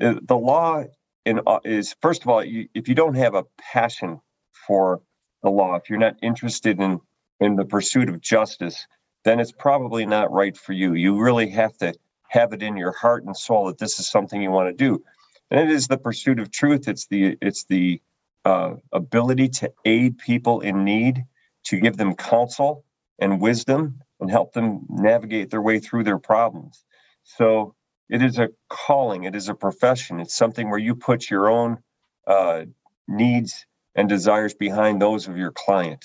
Uh, 0.00 0.14
the 0.22 0.36
law 0.36 0.84
in, 1.26 1.40
uh, 1.46 1.60
is, 1.64 1.94
first 2.00 2.22
of 2.22 2.28
all, 2.28 2.44
you, 2.44 2.68
if 2.74 2.88
you 2.88 2.94
don't 2.94 3.16
have 3.16 3.34
a 3.34 3.44
passion 3.58 4.20
for 4.66 5.02
the 5.42 5.50
law, 5.50 5.74
if 5.74 5.90
you're 5.90 5.98
not 5.98 6.16
interested 6.22 6.80
in, 6.80 7.00
in 7.40 7.56
the 7.56 7.64
pursuit 7.64 8.08
of 8.08 8.20
justice, 8.20 8.86
then 9.24 9.40
it's 9.40 9.52
probably 9.52 10.06
not 10.06 10.32
right 10.32 10.56
for 10.56 10.72
you. 10.72 10.94
You 10.94 11.20
really 11.20 11.50
have 11.50 11.76
to 11.78 11.94
have 12.30 12.52
it 12.52 12.62
in 12.62 12.76
your 12.76 12.92
heart 12.92 13.24
and 13.24 13.36
soul 13.36 13.66
that 13.66 13.78
this 13.78 14.00
is 14.00 14.08
something 14.08 14.42
you 14.42 14.50
want 14.50 14.68
to 14.68 14.84
do 14.84 15.02
and 15.50 15.60
it 15.60 15.70
is 15.70 15.88
the 15.88 15.98
pursuit 15.98 16.40
of 16.40 16.50
truth 16.50 16.88
it's 16.88 17.06
the 17.06 17.36
it's 17.40 17.64
the 17.64 18.00
uh, 18.44 18.74
ability 18.92 19.48
to 19.48 19.72
aid 19.84 20.18
people 20.18 20.60
in 20.60 20.84
need, 20.84 21.24
to 21.64 21.78
give 21.78 21.96
them 21.96 22.14
counsel 22.14 22.84
and 23.18 23.40
wisdom 23.40 24.00
and 24.20 24.30
help 24.30 24.52
them 24.52 24.86
navigate 24.88 25.50
their 25.50 25.62
way 25.62 25.78
through 25.78 26.04
their 26.04 26.18
problems. 26.18 26.84
So 27.24 27.74
it 28.08 28.22
is 28.22 28.38
a 28.38 28.48
calling, 28.68 29.24
it 29.24 29.34
is 29.34 29.48
a 29.48 29.54
profession, 29.54 30.20
it's 30.20 30.34
something 30.34 30.70
where 30.70 30.78
you 30.78 30.94
put 30.94 31.30
your 31.30 31.48
own 31.50 31.78
uh, 32.26 32.64
needs 33.06 33.66
and 33.94 34.08
desires 34.08 34.54
behind 34.54 35.00
those 35.00 35.28
of 35.28 35.36
your 35.36 35.52
client. 35.52 36.04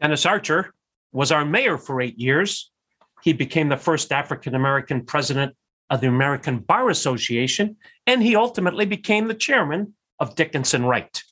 Dennis 0.00 0.26
Archer 0.26 0.72
was 1.12 1.32
our 1.32 1.44
mayor 1.44 1.78
for 1.78 2.00
eight 2.00 2.18
years. 2.18 2.70
He 3.26 3.32
became 3.32 3.70
the 3.70 3.76
first 3.76 4.12
African 4.12 4.54
American 4.54 5.04
president 5.04 5.56
of 5.90 6.00
the 6.00 6.06
American 6.06 6.60
Bar 6.60 6.90
Association, 6.90 7.76
and 8.06 8.22
he 8.22 8.36
ultimately 8.36 8.86
became 8.86 9.26
the 9.26 9.34
chairman 9.34 9.94
of 10.20 10.36
Dickinson 10.36 10.84
Wright, 10.84 11.24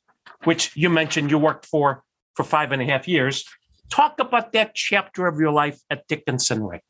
which 0.43 0.77
you 0.77 0.91
mentioned 0.91 1.31
you 1.31 1.39
worked 1.39 1.67
for 1.67 2.03
for 2.35 2.43
five 2.43 2.73
and 2.73 2.83
a 2.83 2.85
half 2.85 3.07
years. 3.07 3.45
Talk 3.91 4.19
about 4.19 4.53
that 4.55 4.75
chapter 4.75 5.29
of 5.29 5.39
your 5.39 5.53
life 5.53 5.79
at 5.89 6.09
Dickinson 6.09 6.65
Wright. 6.65 6.83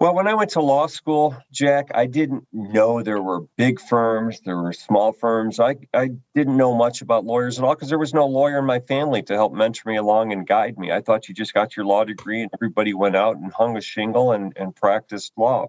Well, 0.00 0.14
when 0.14 0.26
I 0.26 0.32
went 0.32 0.52
to 0.52 0.62
law 0.62 0.86
school, 0.86 1.36
Jack, 1.52 1.90
I 1.94 2.06
didn't 2.06 2.46
know 2.54 3.02
there 3.02 3.20
were 3.20 3.42
big 3.58 3.78
firms, 3.78 4.40
there 4.40 4.56
were 4.56 4.72
small 4.72 5.12
firms. 5.12 5.60
I, 5.60 5.76
I 5.92 6.12
didn't 6.34 6.56
know 6.56 6.74
much 6.74 7.02
about 7.02 7.26
lawyers 7.26 7.58
at 7.58 7.66
all 7.66 7.74
because 7.74 7.90
there 7.90 7.98
was 7.98 8.14
no 8.14 8.26
lawyer 8.26 8.60
in 8.60 8.64
my 8.64 8.80
family 8.80 9.22
to 9.24 9.34
help 9.34 9.52
mentor 9.52 9.90
me 9.90 9.98
along 9.98 10.32
and 10.32 10.46
guide 10.46 10.78
me. 10.78 10.90
I 10.90 11.02
thought 11.02 11.28
you 11.28 11.34
just 11.34 11.52
got 11.52 11.76
your 11.76 11.84
law 11.84 12.04
degree 12.04 12.40
and 12.40 12.50
everybody 12.54 12.94
went 12.94 13.14
out 13.14 13.36
and 13.36 13.52
hung 13.52 13.76
a 13.76 13.82
shingle 13.82 14.32
and, 14.32 14.54
and 14.56 14.74
practiced 14.74 15.34
law. 15.36 15.66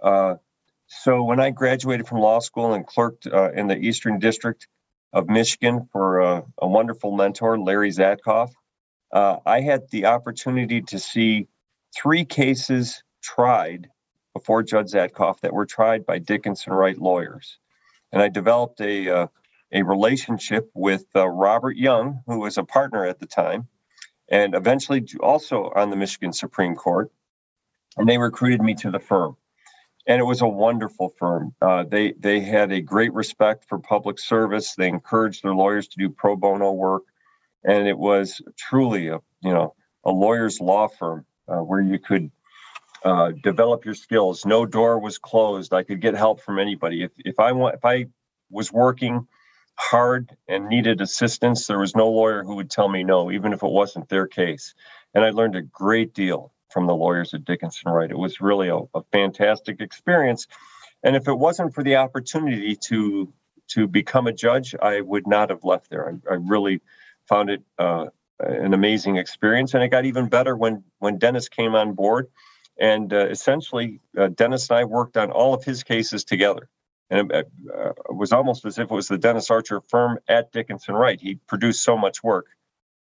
Uh, 0.00 0.36
so 0.86 1.24
when 1.24 1.40
I 1.40 1.50
graduated 1.50 2.06
from 2.06 2.20
law 2.20 2.38
school 2.38 2.74
and 2.74 2.86
clerked 2.86 3.26
uh, 3.26 3.50
in 3.50 3.66
the 3.66 3.76
Eastern 3.76 4.20
District 4.20 4.68
of 5.12 5.28
Michigan 5.28 5.88
for 5.90 6.20
a 6.20 6.44
wonderful 6.62 7.10
mentor, 7.10 7.58
Larry 7.58 7.90
Zatkoff, 7.90 8.52
uh, 9.12 9.38
I 9.44 9.62
had 9.62 9.90
the 9.90 10.06
opportunity 10.06 10.80
to 10.82 11.00
see 11.00 11.48
three 11.92 12.24
cases 12.24 13.02
tried 13.22 13.88
before 14.34 14.62
Judge 14.62 14.92
Zatkoff 14.92 15.40
that 15.40 15.52
were 15.52 15.66
tried 15.66 16.06
by 16.06 16.18
Dickinson 16.18 16.72
Wright 16.72 16.98
lawyers. 16.98 17.58
And 18.12 18.22
I 18.22 18.28
developed 18.28 18.80
a, 18.80 19.08
uh, 19.08 19.26
a 19.72 19.82
relationship 19.82 20.70
with 20.74 21.04
uh, 21.14 21.28
Robert 21.28 21.76
Young, 21.76 22.22
who 22.26 22.38
was 22.40 22.56
a 22.56 22.64
partner 22.64 23.04
at 23.04 23.18
the 23.18 23.26
time, 23.26 23.68
and 24.28 24.54
eventually 24.54 25.06
also 25.20 25.72
on 25.74 25.90
the 25.90 25.96
Michigan 25.96 26.32
Supreme 26.32 26.74
Court. 26.74 27.10
And 27.96 28.08
they 28.08 28.18
recruited 28.18 28.62
me 28.62 28.74
to 28.76 28.90
the 28.90 29.00
firm. 29.00 29.36
And 30.06 30.20
it 30.20 30.24
was 30.24 30.40
a 30.40 30.48
wonderful 30.48 31.10
firm. 31.18 31.54
Uh, 31.60 31.84
they 31.84 32.12
they 32.12 32.40
had 32.40 32.72
a 32.72 32.80
great 32.80 33.12
respect 33.12 33.66
for 33.68 33.78
public 33.78 34.18
service. 34.18 34.74
They 34.74 34.88
encouraged 34.88 35.42
their 35.42 35.54
lawyers 35.54 35.88
to 35.88 35.98
do 35.98 36.08
pro 36.08 36.34
bono 36.34 36.72
work, 36.72 37.02
and 37.62 37.86
it 37.86 37.98
was 37.98 38.40
truly 38.56 39.08
a 39.08 39.18
you 39.42 39.52
know 39.52 39.74
a 40.04 40.10
lawyer's 40.10 40.60
law 40.60 40.88
firm 40.88 41.26
uh, 41.46 41.58
where 41.58 41.82
you 41.82 41.98
could 41.98 42.30
uh, 43.04 43.32
develop 43.42 43.84
your 43.84 43.94
skills. 43.94 44.44
No 44.44 44.66
door 44.66 44.98
was 44.98 45.18
closed. 45.18 45.72
I 45.72 45.82
could 45.82 46.00
get 46.00 46.14
help 46.14 46.40
from 46.40 46.58
anybody. 46.58 47.02
If 47.02 47.12
if 47.18 47.38
I 47.38 47.52
want 47.52 47.76
if 47.76 47.84
I 47.84 48.06
was 48.50 48.72
working 48.72 49.26
hard 49.76 50.36
and 50.48 50.68
needed 50.68 51.00
assistance, 51.00 51.66
there 51.66 51.78
was 51.78 51.94
no 51.94 52.10
lawyer 52.10 52.42
who 52.42 52.56
would 52.56 52.70
tell 52.70 52.88
me 52.88 53.04
no, 53.04 53.30
even 53.30 53.52
if 53.52 53.62
it 53.62 53.70
wasn't 53.70 54.08
their 54.08 54.26
case. 54.26 54.74
And 55.14 55.24
I 55.24 55.30
learned 55.30 55.56
a 55.56 55.62
great 55.62 56.14
deal 56.14 56.52
from 56.70 56.86
the 56.86 56.94
lawyers 56.94 57.32
at 57.32 57.44
Dickinson 57.44 57.90
Wright. 57.90 58.10
It 58.10 58.18
was 58.18 58.40
really 58.40 58.68
a, 58.68 58.78
a 58.94 59.02
fantastic 59.12 59.80
experience. 59.80 60.48
And 61.02 61.14
if 61.14 61.28
it 61.28 61.34
wasn't 61.34 61.74
for 61.74 61.84
the 61.84 61.96
opportunity 61.96 62.76
to 62.88 63.32
to 63.68 63.86
become 63.86 64.26
a 64.26 64.32
judge, 64.32 64.74
I 64.80 65.00
would 65.02 65.26
not 65.26 65.50
have 65.50 65.62
left 65.62 65.90
there. 65.90 66.08
I, 66.08 66.32
I 66.32 66.36
really 66.36 66.80
found 67.28 67.50
it 67.50 67.62
uh, 67.78 68.06
an 68.40 68.72
amazing 68.72 69.16
experience, 69.16 69.74
and 69.74 69.82
it 69.82 69.88
got 69.88 70.04
even 70.04 70.28
better 70.28 70.56
when 70.56 70.82
when 70.98 71.18
Dennis 71.18 71.48
came 71.48 71.74
on 71.74 71.92
board 71.92 72.28
and 72.78 73.12
uh, 73.12 73.26
essentially, 73.26 74.00
uh, 74.16 74.28
Dennis 74.28 74.70
and 74.70 74.78
I 74.78 74.84
worked 74.84 75.16
on 75.16 75.30
all 75.30 75.54
of 75.54 75.64
his 75.64 75.82
cases 75.82 76.24
together. 76.24 76.68
And 77.10 77.32
it, 77.32 77.50
uh, 77.74 77.90
it, 77.90 78.16
was 78.16 78.32
almost 78.32 78.64
as 78.64 78.78
if 78.78 78.90
it 78.90 78.94
was 78.94 79.08
the 79.08 79.18
Dennis 79.18 79.50
Archer 79.50 79.80
firm 79.80 80.18
at 80.28 80.52
Dickinson 80.52 80.94
Wright. 80.94 81.20
He 81.20 81.36
produced 81.46 81.82
so 81.82 81.96
much 81.96 82.22
work. 82.22 82.46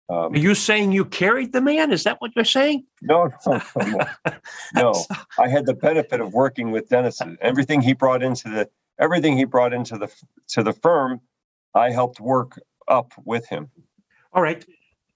Um, 0.07 0.33
Are 0.33 0.37
you 0.37 0.53
saying 0.53 0.91
you 0.91 1.05
carried 1.05 1.51
the 1.51 1.61
man? 1.61 1.91
Is 1.91 2.03
that 2.03 2.21
what 2.21 2.31
you're 2.35 2.45
saying? 2.45 2.85
No, 3.01 3.31
no, 3.47 3.61
no. 3.75 4.05
no. 4.75 5.05
I 5.39 5.47
had 5.47 5.65
the 5.65 5.73
benefit 5.73 6.21
of 6.21 6.33
working 6.33 6.71
with 6.71 6.89
Dennis. 6.89 7.21
Everything 7.41 7.81
he 7.81 7.93
brought 7.93 8.21
into 8.21 8.49
the 8.49 8.69
everything 8.99 9.35
he 9.35 9.45
brought 9.45 9.73
into 9.73 9.97
the 9.97 10.13
to 10.49 10.61
the 10.61 10.73
firm, 10.73 11.21
I 11.73 11.89
helped 11.89 12.19
work 12.19 12.59
up 12.87 13.13
with 13.23 13.47
him. 13.47 13.71
All 14.31 14.43
right, 14.43 14.63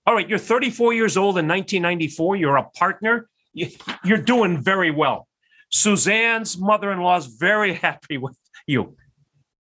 all 0.07 0.15
right. 0.15 0.27
You're 0.27 0.39
34 0.39 0.93
years 0.93 1.17
old 1.17 1.37
in 1.37 1.47
1994. 1.47 2.37
You're 2.37 2.57
a 2.57 2.63
partner 2.63 3.28
you're 3.53 4.17
doing 4.17 4.61
very 4.61 4.91
well. 4.91 5.27
Suzanne's 5.69 6.57
mother 6.57 6.91
in 6.91 6.99
law 6.99 7.17
is 7.17 7.27
very 7.27 7.73
happy 7.85 8.17
with 8.17 8.37
you. 8.67 8.95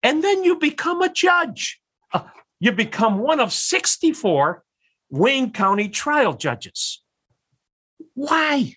And 0.04 0.24
then 0.24 0.44
you 0.44 0.58
become 0.58 1.02
a 1.02 1.12
judge. 1.12 1.80
Uh, 2.14 2.24
you 2.60 2.72
become 2.72 3.20
one 3.20 3.40
of 3.40 3.54
64 3.54 4.64
Wayne 5.10 5.52
County 5.52 5.90
trial 5.90 6.34
judges. 6.34 7.04
Why? 8.14 8.76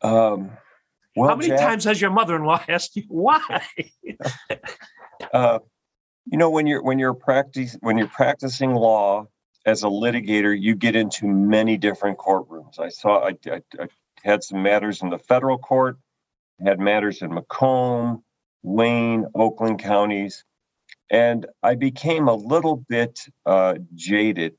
Um, 0.00 0.52
well, 1.16 1.30
How 1.30 1.36
many 1.36 1.48
Jack, 1.48 1.60
times 1.60 1.84
has 1.84 2.00
your 2.00 2.10
mother-in-law 2.10 2.64
asked 2.68 2.96
you 2.96 3.02
why? 3.08 3.66
uh, 5.34 5.58
you 6.30 6.38
know, 6.38 6.50
when 6.50 6.66
you're 6.66 6.82
when 6.82 6.98
you're 6.98 7.14
practicing 7.14 7.80
when 7.82 7.98
you're 7.98 8.06
practicing 8.06 8.74
law, 8.74 9.26
as 9.68 9.82
a 9.82 9.86
litigator, 9.86 10.58
you 10.58 10.74
get 10.74 10.96
into 10.96 11.26
many 11.26 11.76
different 11.76 12.16
courtrooms. 12.16 12.80
I 12.80 12.88
saw 12.88 13.26
I, 13.26 13.36
I, 13.46 13.60
I 13.78 13.88
had 14.24 14.42
some 14.42 14.62
matters 14.62 15.02
in 15.02 15.10
the 15.10 15.18
federal 15.18 15.58
court, 15.58 15.98
had 16.64 16.80
matters 16.80 17.20
in 17.20 17.34
Macomb, 17.34 18.24
Wayne, 18.62 19.26
Oakland 19.34 19.78
counties, 19.78 20.44
and 21.10 21.46
I 21.62 21.74
became 21.74 22.28
a 22.28 22.34
little 22.34 22.76
bit 22.76 23.20
uh, 23.44 23.74
jaded 23.94 24.56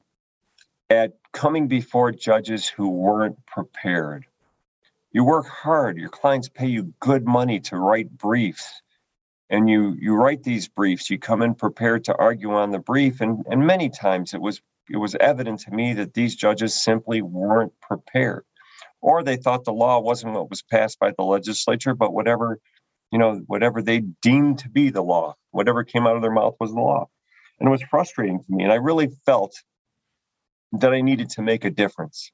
at 0.92 1.13
coming 1.34 1.68
before 1.68 2.12
judges 2.12 2.68
who 2.68 2.89
weren't 2.89 3.44
prepared. 3.48 4.25
You 5.12 5.24
work 5.24 5.48
hard, 5.48 5.98
your 5.98 6.10
clients 6.10 6.50
pay 6.50 6.68
you 6.68 6.94
good 7.00 7.25
money 7.25 7.62
to 7.62 7.78
write 7.78 8.16
briefs. 8.16 8.82
And 9.51 9.68
you 9.68 9.98
you 10.00 10.13
write 10.13 10.44
these 10.44 10.68
briefs, 10.68 11.10
you 11.10 11.18
come 11.18 11.42
in 11.42 11.56
prepared 11.56 12.04
to 12.04 12.16
argue 12.16 12.51
on 12.51 12.70
the 12.70 12.78
brief, 12.78 13.20
and, 13.22 13.44
and 13.50 13.66
many 13.66 13.89
times 13.89 14.36
it 14.36 14.42
was 14.42 14.62
it 14.89 14.98
was 14.98 15.15
evident 15.19 15.60
to 15.62 15.72
me 15.72 15.93
that 15.93 16.13
these 16.13 16.36
judges 16.36 16.81
simply 16.81 17.22
weren't 17.22 17.74
prepared 17.81 18.43
or 19.01 19.24
they 19.24 19.38
thought 19.38 19.63
the 19.63 19.72
law 19.72 20.00
wasn't 20.00 20.34
what 20.34 20.50
was 20.50 20.62
passed 20.62 21.00
by 21.00 21.12
the 21.17 21.24
legislature 21.24 21.93
but 21.93 22.13
whatever 22.13 22.60
you 23.12 23.19
know 23.19 23.41
whatever 23.48 23.81
they 23.81 24.00
deemed 24.22 24.60
to 24.60 24.69
be 24.69 24.89
the 24.89 25.01
law 25.01 25.36
whatever 25.51 25.84
came 25.84 26.05
out 26.05 26.15
of 26.15 26.22
their 26.22 26.31
mouth 26.31 26.55
was 26.60 26.72
the 26.72 26.79
law. 26.79 27.08
And 27.60 27.67
it 27.67 27.72
was 27.72 27.84
frustrating 27.84 28.39
to 28.39 28.46
me 28.50 28.63
and 28.63 28.72
i 28.72 28.75
really 28.75 29.10
felt 29.25 29.53
that 30.74 30.93
i 30.93 31.01
needed 31.01 31.29
to 31.31 31.41
make 31.41 31.65
a 31.65 31.69
difference. 31.69 32.31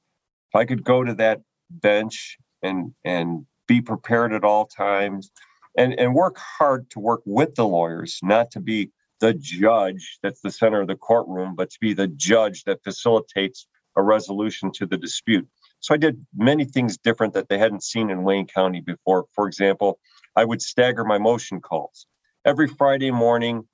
If 0.52 0.56
i 0.56 0.64
could 0.64 0.84
go 0.84 1.04
to 1.04 1.14
that 1.14 1.40
bench 1.70 2.36
and 2.62 2.92
and 3.04 3.46
be 3.66 3.80
prepared 3.80 4.32
at 4.32 4.44
all 4.44 4.66
times 4.66 5.30
and 5.76 5.98
and 5.98 6.14
work 6.14 6.36
hard 6.38 6.88
to 6.90 7.00
work 7.00 7.22
with 7.24 7.54
the 7.54 7.66
lawyers 7.66 8.20
not 8.22 8.50
to 8.52 8.60
be 8.60 8.90
the 9.20 9.34
judge 9.34 10.18
that's 10.22 10.40
the 10.40 10.50
center 10.50 10.80
of 10.80 10.88
the 10.88 10.96
courtroom, 10.96 11.54
but 11.54 11.70
to 11.70 11.78
be 11.80 11.94
the 11.94 12.08
judge 12.08 12.64
that 12.64 12.82
facilitates 12.84 13.66
a 13.96 14.02
resolution 14.02 14.70
to 14.72 14.86
the 14.86 14.96
dispute. 14.96 15.48
So 15.80 15.94
I 15.94 15.98
did 15.98 16.24
many 16.34 16.64
things 16.64 16.98
different 16.98 17.34
that 17.34 17.48
they 17.48 17.58
hadn't 17.58 17.82
seen 17.82 18.10
in 18.10 18.24
Wayne 18.24 18.46
County 18.46 18.80
before. 18.80 19.26
For 19.34 19.46
example, 19.46 19.98
I 20.34 20.44
would 20.44 20.60
stagger 20.60 21.04
my 21.04 21.18
motion 21.18 21.60
calls. 21.60 22.06
Every 22.44 22.68
Friday 22.68 23.10
morning, 23.10 23.66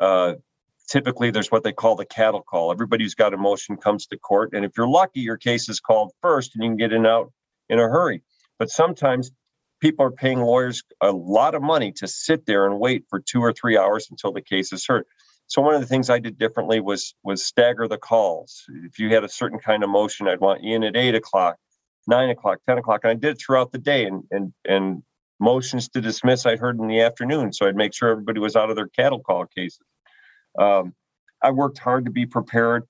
uh, 0.00 0.34
typically 0.88 1.30
there's 1.30 1.50
what 1.50 1.64
they 1.64 1.72
call 1.72 1.96
the 1.96 2.04
cattle 2.04 2.42
call. 2.42 2.70
Everybody 2.70 3.04
who's 3.04 3.14
got 3.14 3.34
a 3.34 3.36
motion 3.36 3.76
comes 3.76 4.06
to 4.08 4.18
court. 4.18 4.50
And 4.52 4.64
if 4.64 4.72
you're 4.76 4.88
lucky, 4.88 5.20
your 5.20 5.36
case 5.36 5.68
is 5.68 5.80
called 5.80 6.12
first 6.22 6.54
and 6.54 6.64
you 6.64 6.70
can 6.70 6.76
get 6.76 6.92
in 6.92 7.06
out 7.06 7.32
in 7.68 7.78
a 7.78 7.82
hurry. 7.82 8.22
But 8.58 8.70
sometimes 8.70 9.32
people 9.84 10.06
are 10.06 10.10
paying 10.10 10.40
lawyers 10.40 10.82
a 11.02 11.12
lot 11.12 11.54
of 11.54 11.60
money 11.60 11.92
to 11.92 12.08
sit 12.08 12.46
there 12.46 12.64
and 12.64 12.80
wait 12.80 13.04
for 13.10 13.20
two 13.20 13.42
or 13.42 13.52
three 13.52 13.76
hours 13.76 14.08
until 14.10 14.32
the 14.32 14.40
case 14.40 14.72
is 14.72 14.86
heard. 14.86 15.04
So 15.46 15.60
one 15.60 15.74
of 15.74 15.82
the 15.82 15.86
things 15.86 16.08
I 16.08 16.20
did 16.20 16.38
differently 16.38 16.80
was 16.80 17.14
was 17.22 17.44
stagger 17.44 17.86
the 17.86 17.98
calls. 17.98 18.64
If 18.86 18.98
you 18.98 19.10
had 19.10 19.24
a 19.24 19.28
certain 19.28 19.58
kind 19.58 19.84
of 19.84 19.90
motion, 19.90 20.26
I'd 20.26 20.40
want 20.40 20.64
you 20.64 20.74
in 20.74 20.84
at 20.84 20.96
eight 20.96 21.14
o'clock, 21.14 21.56
nine 22.06 22.30
o'clock, 22.30 22.60
ten 22.66 22.78
o'clock, 22.78 23.00
and 23.04 23.10
I 23.10 23.14
did 23.14 23.32
it 23.32 23.42
throughout 23.44 23.72
the 23.72 23.78
day. 23.78 24.06
And 24.06 24.24
and 24.30 24.54
and 24.64 25.02
motions 25.38 25.90
to 25.90 26.00
dismiss 26.00 26.46
I'd 26.46 26.60
heard 26.60 26.78
in 26.78 26.88
the 26.88 27.02
afternoon, 27.02 27.52
so 27.52 27.66
I'd 27.66 27.76
make 27.76 27.92
sure 27.92 28.08
everybody 28.08 28.40
was 28.40 28.56
out 28.56 28.70
of 28.70 28.76
their 28.76 28.88
cattle 28.88 29.20
call 29.20 29.44
cases. 29.44 29.86
Um, 30.58 30.94
I 31.42 31.50
worked 31.50 31.78
hard 31.78 32.06
to 32.06 32.10
be 32.10 32.24
prepared. 32.24 32.84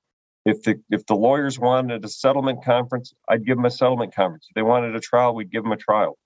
If 0.45 0.63
the 0.63 0.81
if 0.91 1.05
the 1.07 1.17
lawyers 1.17 1.59
wanted 1.59 2.05
a 2.05 2.09
settlement 2.09 2.63
conference, 2.65 3.13
I'd 3.29 3.45
give 3.45 3.57
them 3.57 3.65
a 3.65 3.71
settlement 3.73 4.15
conference. 4.15 4.47
If 4.49 4.55
they 4.55 4.63
wanted 4.63 4.95
a 4.95 5.01
trial, 5.01 5.35
we'd 5.35 5.51
give 5.51 5.65
them 5.65 5.73
a 5.73 5.77
trial. 5.77 6.17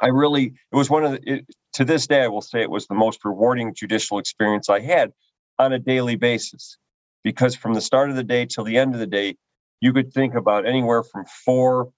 I 0.00 0.08
really, 0.08 0.54
it 0.72 0.76
was 0.76 0.90
one 0.90 1.04
of 1.04 1.12
the, 1.12 1.20
it, 1.24 1.46
to 1.74 1.84
this 1.84 2.06
day, 2.06 2.22
I 2.22 2.28
will 2.28 2.42
say 2.42 2.60
it 2.60 2.70
was 2.70 2.86
the 2.86 2.94
most 2.94 3.24
rewarding 3.24 3.74
judicial 3.74 4.18
experience 4.18 4.68
I 4.68 4.80
had 4.80 5.12
on 5.58 5.72
a 5.72 5.78
daily 5.78 6.16
basis. 6.16 6.76
Because 7.24 7.54
from 7.54 7.74
the 7.74 7.80
start 7.80 8.10
of 8.10 8.16
the 8.16 8.24
day 8.24 8.46
till 8.46 8.64
the 8.64 8.76
end 8.76 8.94
of 8.94 9.00
the 9.00 9.06
day, 9.06 9.36
you 9.80 9.92
could 9.92 10.12
think 10.12 10.34
about 10.34 10.66
anywhere 10.66 11.02
from 11.02 11.24
four 11.44 11.92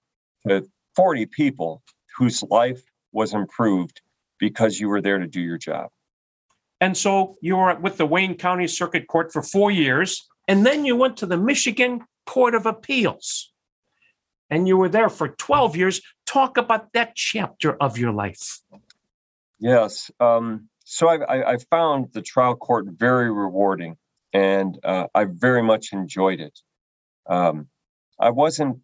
to 0.47 0.67
40 0.95 1.25
people 1.27 1.81
whose 2.17 2.43
life 2.43 2.83
was 3.11 3.33
improved 3.33 4.01
because 4.39 4.79
you 4.79 4.87
were 4.87 5.01
there 5.01 5.19
to 5.19 5.27
do 5.27 5.41
your 5.41 5.57
job. 5.57 5.89
And 6.81 6.95
so 6.95 7.35
you 7.41 7.55
were 7.55 7.73
with 7.75 7.97
the 7.97 8.05
Wayne 8.05 8.35
County 8.35 8.67
Circuit 8.67 9.07
Court 9.07 9.31
for 9.31 9.41
four 9.41 9.71
years, 9.71 10.27
and 10.47 10.65
then 10.65 10.85
you 10.85 10.95
went 10.95 11.17
to 11.17 11.25
the 11.25 11.37
Michigan 11.37 12.05
Court 12.25 12.53
of 12.53 12.65
Appeals. 12.65 13.51
And 14.49 14.67
you 14.67 14.77
were 14.77 14.89
there 14.89 15.09
for 15.09 15.29
12 15.29 15.75
years. 15.75 16.01
Talk 16.25 16.57
about 16.57 16.93
that 16.93 17.15
chapter 17.15 17.75
of 17.75 17.97
your 17.97 18.11
life. 18.11 18.61
Yes. 19.59 20.11
Um, 20.19 20.69
so 20.83 21.07
I, 21.07 21.53
I, 21.53 21.57
found 21.71 22.13
the 22.13 22.21
trial 22.21 22.55
court 22.55 22.85
very 22.87 23.31
rewarding, 23.31 23.97
and 24.33 24.77
uh, 24.83 25.07
I 25.15 25.25
very 25.25 25.63
much 25.63 25.93
enjoyed 25.93 26.39
it. 26.39 26.59
Um, 27.27 27.69
I 28.19 28.29
wasn't 28.29 28.81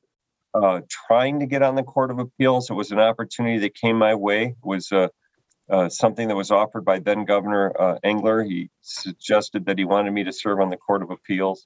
uh, 0.53 0.81
trying 0.89 1.41
to 1.41 1.45
get 1.45 1.61
on 1.61 1.75
the 1.75 1.83
Court 1.83 2.11
of 2.11 2.19
Appeals. 2.19 2.69
It 2.69 2.73
was 2.73 2.91
an 2.91 2.99
opportunity 2.99 3.59
that 3.59 3.75
came 3.75 3.97
my 3.97 4.15
way. 4.15 4.45
It 4.45 4.65
was 4.65 4.91
uh, 4.91 5.09
uh, 5.69 5.89
something 5.89 6.27
that 6.27 6.35
was 6.35 6.51
offered 6.51 6.83
by 6.83 6.99
then 6.99 7.25
Governor 7.25 7.73
uh, 7.79 7.99
Engler. 8.03 8.43
He 8.43 8.69
suggested 8.81 9.65
that 9.67 9.77
he 9.77 9.85
wanted 9.85 10.11
me 10.11 10.23
to 10.23 10.33
serve 10.33 10.59
on 10.59 10.69
the 10.69 10.77
Court 10.77 11.03
of 11.03 11.11
Appeals. 11.11 11.65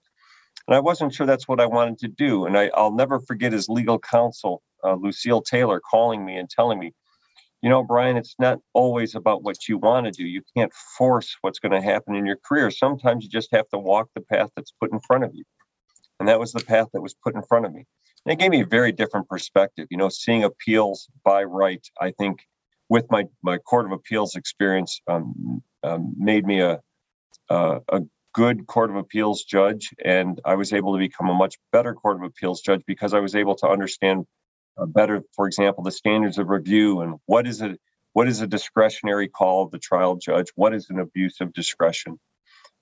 And 0.67 0.75
I 0.75 0.79
wasn't 0.79 1.13
sure 1.13 1.27
that's 1.27 1.47
what 1.47 1.59
I 1.59 1.65
wanted 1.65 1.99
to 1.99 2.07
do. 2.07 2.45
And 2.45 2.57
I, 2.57 2.69
will 2.75 2.95
never 2.95 3.19
forget 3.19 3.53
his 3.53 3.69
legal 3.69 3.99
counsel, 3.99 4.63
uh, 4.83 4.95
Lucille 4.95 5.41
Taylor, 5.41 5.79
calling 5.79 6.25
me 6.25 6.37
and 6.37 6.49
telling 6.49 6.79
me, 6.79 6.93
you 7.61 7.69
know, 7.69 7.83
Brian, 7.83 8.17
it's 8.17 8.35
not 8.39 8.59
always 8.73 9.15
about 9.15 9.43
what 9.43 9.67
you 9.67 9.77
want 9.77 10.05
to 10.05 10.11
do. 10.11 10.23
You 10.23 10.41
can't 10.55 10.73
force 10.97 11.35
what's 11.41 11.59
going 11.59 11.71
to 11.71 11.81
happen 11.81 12.15
in 12.15 12.25
your 12.25 12.37
career. 12.37 12.69
Sometimes 12.69 13.23
you 13.23 13.29
just 13.29 13.51
have 13.51 13.67
to 13.69 13.79
walk 13.79 14.09
the 14.13 14.21
path 14.21 14.49
that's 14.55 14.73
put 14.79 14.91
in 14.91 14.99
front 14.99 15.23
of 15.23 15.31
you. 15.33 15.43
And 16.19 16.29
that 16.29 16.39
was 16.39 16.51
the 16.51 16.63
path 16.63 16.87
that 16.93 17.01
was 17.01 17.15
put 17.15 17.35
in 17.35 17.41
front 17.43 17.65
of 17.65 17.73
me. 17.73 17.85
And 18.25 18.33
it 18.33 18.39
gave 18.39 18.51
me 18.51 18.61
a 18.61 18.65
very 18.65 18.91
different 18.91 19.27
perspective. 19.27 19.87
You 19.89 19.97
know, 19.97 20.09
seeing 20.09 20.43
appeals 20.43 21.07
by 21.23 21.43
right, 21.43 21.85
I 21.99 22.11
think 22.11 22.39
with 22.89 23.05
my, 23.09 23.25
my 23.43 23.57
Court 23.57 23.85
of 23.85 23.91
Appeals 23.91 24.35
experience 24.35 25.01
um, 25.07 25.63
um, 25.83 26.13
made 26.17 26.45
me 26.45 26.61
a, 26.61 26.79
a, 27.49 27.79
a 27.89 28.01
good 28.35 28.67
Court 28.67 28.89
of 28.89 28.97
Appeals 28.97 29.43
judge. 29.43 29.93
And 30.03 30.39
I 30.43 30.55
was 30.55 30.73
able 30.73 30.93
to 30.93 30.99
become 30.99 31.29
a 31.29 31.33
much 31.33 31.55
better 31.71 31.93
Court 31.93 32.17
of 32.17 32.23
Appeals 32.23 32.61
judge 32.61 32.81
because 32.85 33.13
I 33.13 33.21
was 33.21 33.33
able 33.33 33.55
to 33.55 33.67
understand 33.67 34.25
uh, 34.77 34.85
better, 34.85 35.23
for 35.33 35.47
example, 35.47 35.83
the 35.83 35.91
standards 35.91 36.37
of 36.37 36.49
review 36.49 36.99
and 37.01 37.15
what 37.25 37.47
is 37.47 37.61
it 37.61 37.79
what 38.11 38.27
is 38.29 38.39
a 38.41 38.47
discretionary 38.47 39.27
call 39.27 39.63
of 39.63 39.71
the 39.71 39.79
trial 39.79 40.15
judge? 40.15 40.47
What 40.55 40.73
is 40.73 40.89
an 40.89 40.99
abuse 40.99 41.41
of 41.41 41.53
discretion? 41.53 42.17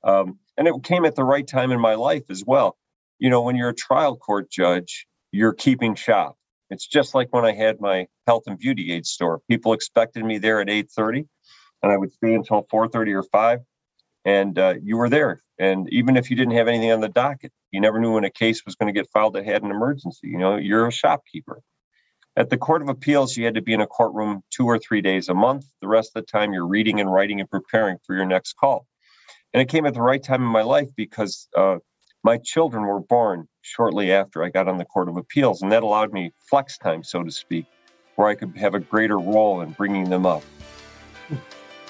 Um, 0.03 0.37
and 0.57 0.67
it 0.67 0.75
came 0.83 1.05
at 1.05 1.15
the 1.15 1.23
right 1.23 1.47
time 1.47 1.71
in 1.71 1.79
my 1.79 1.95
life 1.95 2.23
as 2.29 2.43
well. 2.45 2.77
You 3.19 3.29
know 3.29 3.41
when 3.43 3.55
you're 3.55 3.69
a 3.69 3.75
trial 3.75 4.17
court 4.17 4.51
judge 4.51 5.07
you're 5.31 5.53
keeping 5.53 5.95
shop. 5.95 6.35
It's 6.69 6.87
just 6.87 7.13
like 7.15 7.27
when 7.31 7.45
i 7.45 7.53
had 7.53 7.79
my 7.79 8.07
health 8.27 8.43
and 8.47 8.57
beauty 8.57 8.91
aid 8.91 9.05
store. 9.05 9.41
People 9.49 9.73
expected 9.73 10.23
me 10.23 10.39
there 10.39 10.61
at 10.61 10.67
8.30 10.67 11.27
and 11.83 11.91
i 11.91 11.97
would 11.97 12.13
stay 12.13 12.33
until 12.33 12.63
4.30 12.71 13.13
or 13.13 13.23
5 13.23 13.59
and 14.25 14.57
uh, 14.57 14.75
you 14.81 14.97
were 14.97 15.09
there 15.09 15.41
and 15.59 15.87
even 15.91 16.17
if 16.17 16.29
you 16.29 16.35
didn't 16.35 16.55
have 16.55 16.67
anything 16.67 16.91
on 16.91 17.01
the 17.01 17.09
docket 17.09 17.51
you 17.71 17.79
never 17.79 17.99
knew 17.99 18.13
when 18.13 18.23
a 18.23 18.31
case 18.31 18.63
was 18.65 18.75
going 18.75 18.93
to 18.93 18.97
get 18.97 19.09
filed 19.11 19.33
that 19.33 19.45
had 19.45 19.63
an 19.63 19.71
emergency 19.71 20.27
you 20.27 20.37
know 20.37 20.55
you're 20.55 20.87
a 20.87 20.91
shopkeeper 20.91 21.61
at 22.35 22.49
the 22.49 22.57
Court 22.57 22.81
of 22.81 22.89
Appeals, 22.89 23.37
you 23.37 23.45
had 23.45 23.53
to 23.55 23.61
be 23.61 23.73
in 23.73 23.81
a 23.81 23.87
courtroom 23.87 24.41
two 24.49 24.65
or 24.65 24.79
three 24.79 25.01
days 25.01 25.29
a 25.29 25.35
month. 25.35 25.65
The 25.81 25.87
rest 25.87 26.13
of 26.15 26.25
the 26.25 26.31
time, 26.31 26.51
you're 26.51 26.65
reading 26.65 26.99
and 26.99 27.11
writing 27.11 27.39
and 27.39 27.49
preparing 27.49 27.97
for 28.05 28.15
your 28.15 28.25
next 28.25 28.53
call. 28.53 28.87
And 29.53 29.61
it 29.61 29.69
came 29.69 29.85
at 29.85 29.93
the 29.93 30.01
right 30.01 30.23
time 30.23 30.41
in 30.41 30.47
my 30.47 30.63
life 30.63 30.89
because 30.97 31.47
uh, 31.55 31.77
my 32.23 32.37
children 32.37 32.85
were 32.85 33.01
born 33.01 33.47
shortly 33.61 34.11
after 34.11 34.43
I 34.43 34.49
got 34.49 34.67
on 34.67 34.79
the 34.79 34.85
Court 34.85 35.09
of 35.09 35.17
Appeals, 35.17 35.61
and 35.61 35.71
that 35.71 35.83
allowed 35.83 36.11
me 36.11 36.31
flex 36.49 36.77
time, 36.79 37.03
so 37.03 37.21
to 37.21 37.29
speak, 37.29 37.65
where 38.15 38.27
I 38.27 38.35
could 38.35 38.57
have 38.57 38.73
a 38.73 38.79
greater 38.79 39.19
role 39.19 39.61
in 39.61 39.71
bringing 39.71 40.09
them 40.09 40.25
up. 40.25 40.43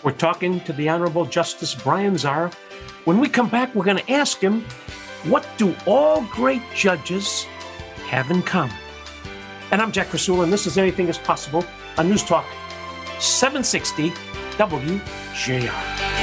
We're 0.03 0.11
talking 0.11 0.59
to 0.61 0.73
the 0.73 0.89
Honorable 0.89 1.25
Justice 1.25 1.73
Brian 1.73 2.17
Zahra. 2.17 2.51
When 3.05 3.19
we 3.19 3.29
come 3.29 3.47
back, 3.47 3.73
we're 3.73 3.85
going 3.85 3.97
to 3.97 4.11
ask 4.11 4.39
him 4.39 4.65
what 5.23 5.47
do 5.57 5.73
all 5.87 6.23
great 6.23 6.61
judges 6.75 7.45
have 8.09 8.29
in 8.29 8.43
common? 8.43 8.75
And 9.71 9.81
I'm 9.81 9.93
Jack 9.93 10.07
Krasula, 10.07 10.43
and 10.43 10.51
this 10.51 10.67
is 10.67 10.77
Anything 10.77 11.07
is 11.07 11.17
Possible 11.17 11.63
on 11.97 12.09
News 12.09 12.23
Talk 12.23 12.45
760 13.19 14.09
WJR. 14.57 16.22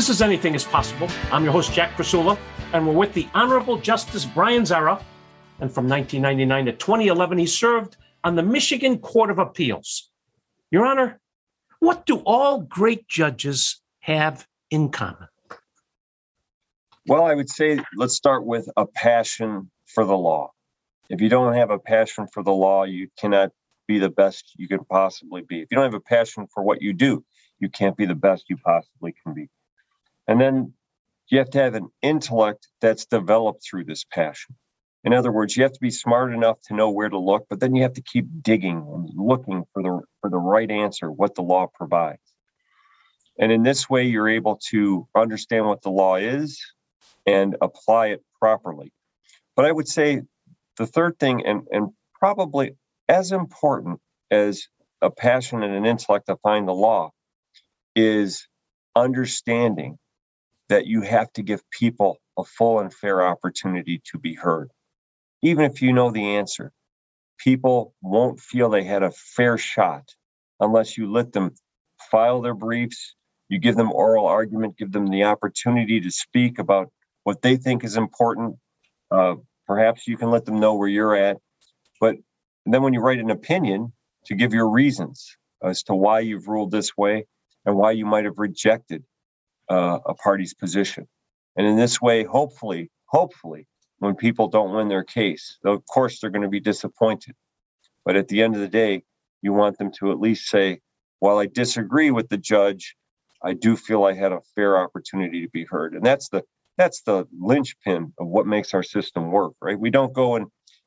This 0.00 0.08
is 0.08 0.22
Anything 0.22 0.54
is 0.54 0.64
Possible. 0.64 1.10
I'm 1.30 1.44
your 1.44 1.52
host, 1.52 1.74
Jack 1.74 1.94
Krasula, 1.94 2.38
and 2.72 2.88
we're 2.88 2.94
with 2.94 3.12
the 3.12 3.28
Honorable 3.34 3.76
Justice 3.76 4.24
Brian 4.24 4.64
Zahra 4.64 4.94
and 5.60 5.70
from 5.70 5.90
1999 5.90 6.64
to 6.64 6.72
2011, 6.72 7.36
he 7.36 7.44
served 7.44 7.98
on 8.24 8.34
the 8.34 8.42
Michigan 8.42 8.96
Court 8.96 9.30
of 9.30 9.38
Appeals. 9.38 10.10
Your 10.70 10.86
Honor, 10.86 11.20
what 11.80 12.06
do 12.06 12.16
all 12.24 12.62
great 12.62 13.08
judges 13.08 13.82
have 13.98 14.46
in 14.70 14.88
common? 14.88 15.28
Well, 17.06 17.24
I 17.26 17.34
would 17.34 17.50
say 17.50 17.78
let's 17.94 18.14
start 18.14 18.46
with 18.46 18.70
a 18.78 18.86
passion 18.86 19.70
for 19.84 20.06
the 20.06 20.16
law. 20.16 20.52
If 21.10 21.20
you 21.20 21.28
don't 21.28 21.52
have 21.52 21.68
a 21.68 21.78
passion 21.78 22.26
for 22.32 22.42
the 22.42 22.54
law, 22.54 22.84
you 22.84 23.08
cannot 23.18 23.50
be 23.86 23.98
the 23.98 24.08
best 24.08 24.54
you 24.56 24.66
can 24.66 24.82
possibly 24.86 25.42
be. 25.42 25.60
If 25.60 25.68
you 25.70 25.74
don't 25.74 25.84
have 25.84 25.92
a 25.92 26.00
passion 26.00 26.46
for 26.54 26.62
what 26.62 26.80
you 26.80 26.94
do, 26.94 27.22
you 27.58 27.68
can't 27.68 27.98
be 27.98 28.06
the 28.06 28.14
best 28.14 28.46
you 28.48 28.56
possibly 28.56 29.14
can 29.22 29.34
be. 29.34 29.50
And 30.30 30.40
then 30.40 30.74
you 31.28 31.38
have 31.38 31.50
to 31.50 31.58
have 31.58 31.74
an 31.74 31.88
intellect 32.02 32.68
that's 32.80 33.06
developed 33.06 33.64
through 33.68 33.84
this 33.84 34.04
passion. 34.04 34.54
In 35.02 35.12
other 35.12 35.32
words, 35.32 35.56
you 35.56 35.64
have 35.64 35.72
to 35.72 35.80
be 35.80 35.90
smart 35.90 36.32
enough 36.32 36.60
to 36.68 36.74
know 36.74 36.90
where 36.92 37.08
to 37.08 37.18
look, 37.18 37.46
but 37.50 37.58
then 37.58 37.74
you 37.74 37.82
have 37.82 37.94
to 37.94 38.02
keep 38.02 38.26
digging 38.40 38.76
and 38.76 39.10
looking 39.16 39.64
for 39.72 39.82
the 39.82 40.00
for 40.20 40.30
the 40.30 40.38
right 40.38 40.70
answer, 40.70 41.10
what 41.10 41.34
the 41.34 41.42
law 41.42 41.66
provides. 41.74 42.22
And 43.40 43.50
in 43.50 43.64
this 43.64 43.90
way, 43.90 44.04
you're 44.04 44.28
able 44.28 44.60
to 44.70 45.08
understand 45.16 45.66
what 45.66 45.82
the 45.82 45.90
law 45.90 46.14
is 46.14 46.60
and 47.26 47.56
apply 47.60 48.08
it 48.08 48.22
properly. 48.38 48.92
But 49.56 49.64
I 49.64 49.72
would 49.72 49.88
say 49.88 50.22
the 50.76 50.86
third 50.86 51.18
thing, 51.18 51.44
and, 51.44 51.66
and 51.72 51.88
probably 52.14 52.76
as 53.08 53.32
important 53.32 53.98
as 54.30 54.68
a 55.02 55.10
passion 55.10 55.64
and 55.64 55.74
an 55.74 55.86
intellect 55.86 56.26
to 56.26 56.36
find 56.36 56.68
the 56.68 56.72
law, 56.72 57.10
is 57.96 58.46
understanding 58.94 59.98
that 60.70 60.86
you 60.86 61.02
have 61.02 61.32
to 61.34 61.42
give 61.42 61.62
people 61.70 62.18
a 62.38 62.44
full 62.44 62.80
and 62.80 62.92
fair 62.94 63.22
opportunity 63.22 64.02
to 64.10 64.18
be 64.18 64.34
heard 64.34 64.70
even 65.42 65.64
if 65.64 65.82
you 65.82 65.92
know 65.92 66.10
the 66.10 66.36
answer. 66.36 66.72
People 67.38 67.94
won't 68.02 68.40
feel 68.40 68.68
they 68.68 68.84
had 68.84 69.02
a 69.02 69.10
fair 69.10 69.56
shot 69.56 70.04
unless 70.60 70.98
you 70.98 71.10
let 71.10 71.32
them 71.32 71.52
file 72.10 72.42
their 72.42 72.54
briefs, 72.54 73.14
you 73.48 73.58
give 73.58 73.76
them 73.76 73.92
oral 73.92 74.26
argument, 74.26 74.76
give 74.76 74.92
them 74.92 75.06
the 75.06 75.24
opportunity 75.24 76.00
to 76.00 76.10
speak 76.10 76.58
about 76.58 76.90
what 77.24 77.42
they 77.42 77.56
think 77.56 77.84
is 77.84 77.96
important. 77.96 78.56
Uh, 79.10 79.36
perhaps 79.66 80.06
you 80.06 80.16
can 80.16 80.30
let 80.30 80.44
them 80.44 80.60
know 80.60 80.74
where 80.74 80.88
you're 80.88 81.16
at. 81.16 81.38
But 82.00 82.16
then 82.66 82.82
when 82.82 82.92
you 82.92 83.00
write 83.00 83.18
an 83.20 83.30
opinion, 83.30 83.92
to 84.26 84.34
give 84.34 84.52
your 84.52 84.68
reasons 84.68 85.36
as 85.62 85.82
to 85.84 85.94
why 85.94 86.20
you've 86.20 86.46
ruled 86.46 86.70
this 86.70 86.96
way 86.96 87.26
and 87.64 87.74
why 87.74 87.92
you 87.92 88.04
might 88.04 88.26
have 88.26 88.36
rejected 88.36 89.02
uh, 89.70 90.00
a 90.04 90.14
party's 90.14 90.52
position. 90.52 91.08
And 91.56 91.66
in 91.66 91.76
this 91.76 92.00
way, 92.00 92.24
hopefully, 92.24 92.90
hopefully, 93.06 93.66
when 94.00 94.14
people 94.14 94.48
don't 94.48 94.74
win 94.74 94.88
their 94.88 95.04
case. 95.04 95.58
Of 95.64 95.86
course, 95.86 96.20
they're 96.20 96.30
going 96.30 96.42
to 96.42 96.48
be 96.48 96.60
disappointed. 96.60 97.34
But 98.04 98.16
at 98.16 98.28
the 98.28 98.42
end 98.42 98.54
of 98.54 98.60
the 98.60 98.68
day, 98.68 99.04
you 99.42 99.52
want 99.52 99.78
them 99.78 99.92
to 99.98 100.10
at 100.10 100.18
least 100.18 100.48
say, 100.48 100.80
while 101.20 101.38
I 101.38 101.46
disagree 101.46 102.10
with 102.10 102.28
the 102.28 102.38
judge, 102.38 102.96
I 103.42 103.52
do 103.52 103.76
feel 103.76 104.04
I 104.04 104.14
had 104.14 104.32
a 104.32 104.40
fair 104.54 104.78
opportunity 104.78 105.42
to 105.42 105.50
be 105.50 105.64
heard. 105.64 105.94
And 105.94 106.04
that's 106.04 106.28
the 106.28 106.42
that's 106.78 107.02
the 107.02 107.26
linchpin 107.38 108.14
of 108.18 108.26
what 108.26 108.46
makes 108.46 108.72
our 108.72 108.82
system 108.82 109.30
work, 109.30 109.52
right? 109.60 109.78
We 109.78 109.90
don't 109.90 110.14
go 110.14 110.36
and 110.36 110.46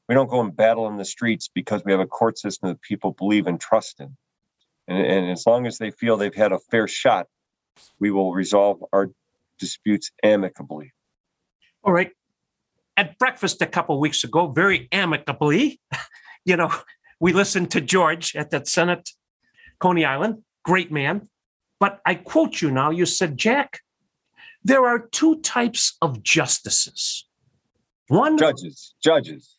we 0.09 0.15
don't 0.15 0.29
go 0.29 0.41
and 0.41 0.55
battle 0.55 0.87
in 0.87 0.97
the 0.97 1.05
streets 1.05 1.49
because 1.53 1.83
we 1.85 1.91
have 1.91 2.01
a 2.01 2.07
court 2.07 2.39
system 2.39 2.69
that 2.69 2.81
people 2.81 3.11
believe 3.11 3.45
and 3.45 3.61
trust 3.61 3.99
in. 3.99 4.17
And, 4.87 5.05
and 5.05 5.31
as 5.31 5.45
long 5.45 5.67
as 5.67 5.77
they 5.77 5.91
feel 5.91 6.17
they've 6.17 6.33
had 6.33 6.51
a 6.51 6.59
fair 6.59 6.87
shot, 6.87 7.27
we 7.99 8.11
will 8.11 8.33
resolve 8.33 8.83
our 8.93 9.09
disputes 9.59 10.11
amicably. 10.23 10.93
All 11.83 11.93
right 11.93 12.11
at 12.95 13.17
breakfast 13.17 13.59
a 13.61 13.65
couple 13.65 13.99
weeks 13.99 14.23
ago, 14.23 14.47
very 14.47 14.87
amicably, 14.91 15.79
you 16.45 16.55
know, 16.55 16.71
We 17.23 17.31
listened 17.31 17.71
to 17.71 17.79
George 17.79 18.35
at 18.35 18.49
that 18.49 18.67
Senate, 18.67 19.11
Coney 19.79 20.03
Island. 20.03 20.43
Great 20.65 20.91
man. 20.91 21.29
But 21.79 22.01
I 22.05 22.15
quote 22.15 22.61
you 22.61 22.69
now. 22.69 22.89
You 22.89 23.05
said, 23.05 23.37
Jack, 23.37 23.79
there 24.61 24.85
are 24.85 24.99
two 24.99 25.39
types 25.39 25.95
of 26.01 26.21
justices. 26.21 27.25
One 28.09 28.37
judges, 28.37 28.93
judges. 29.01 29.55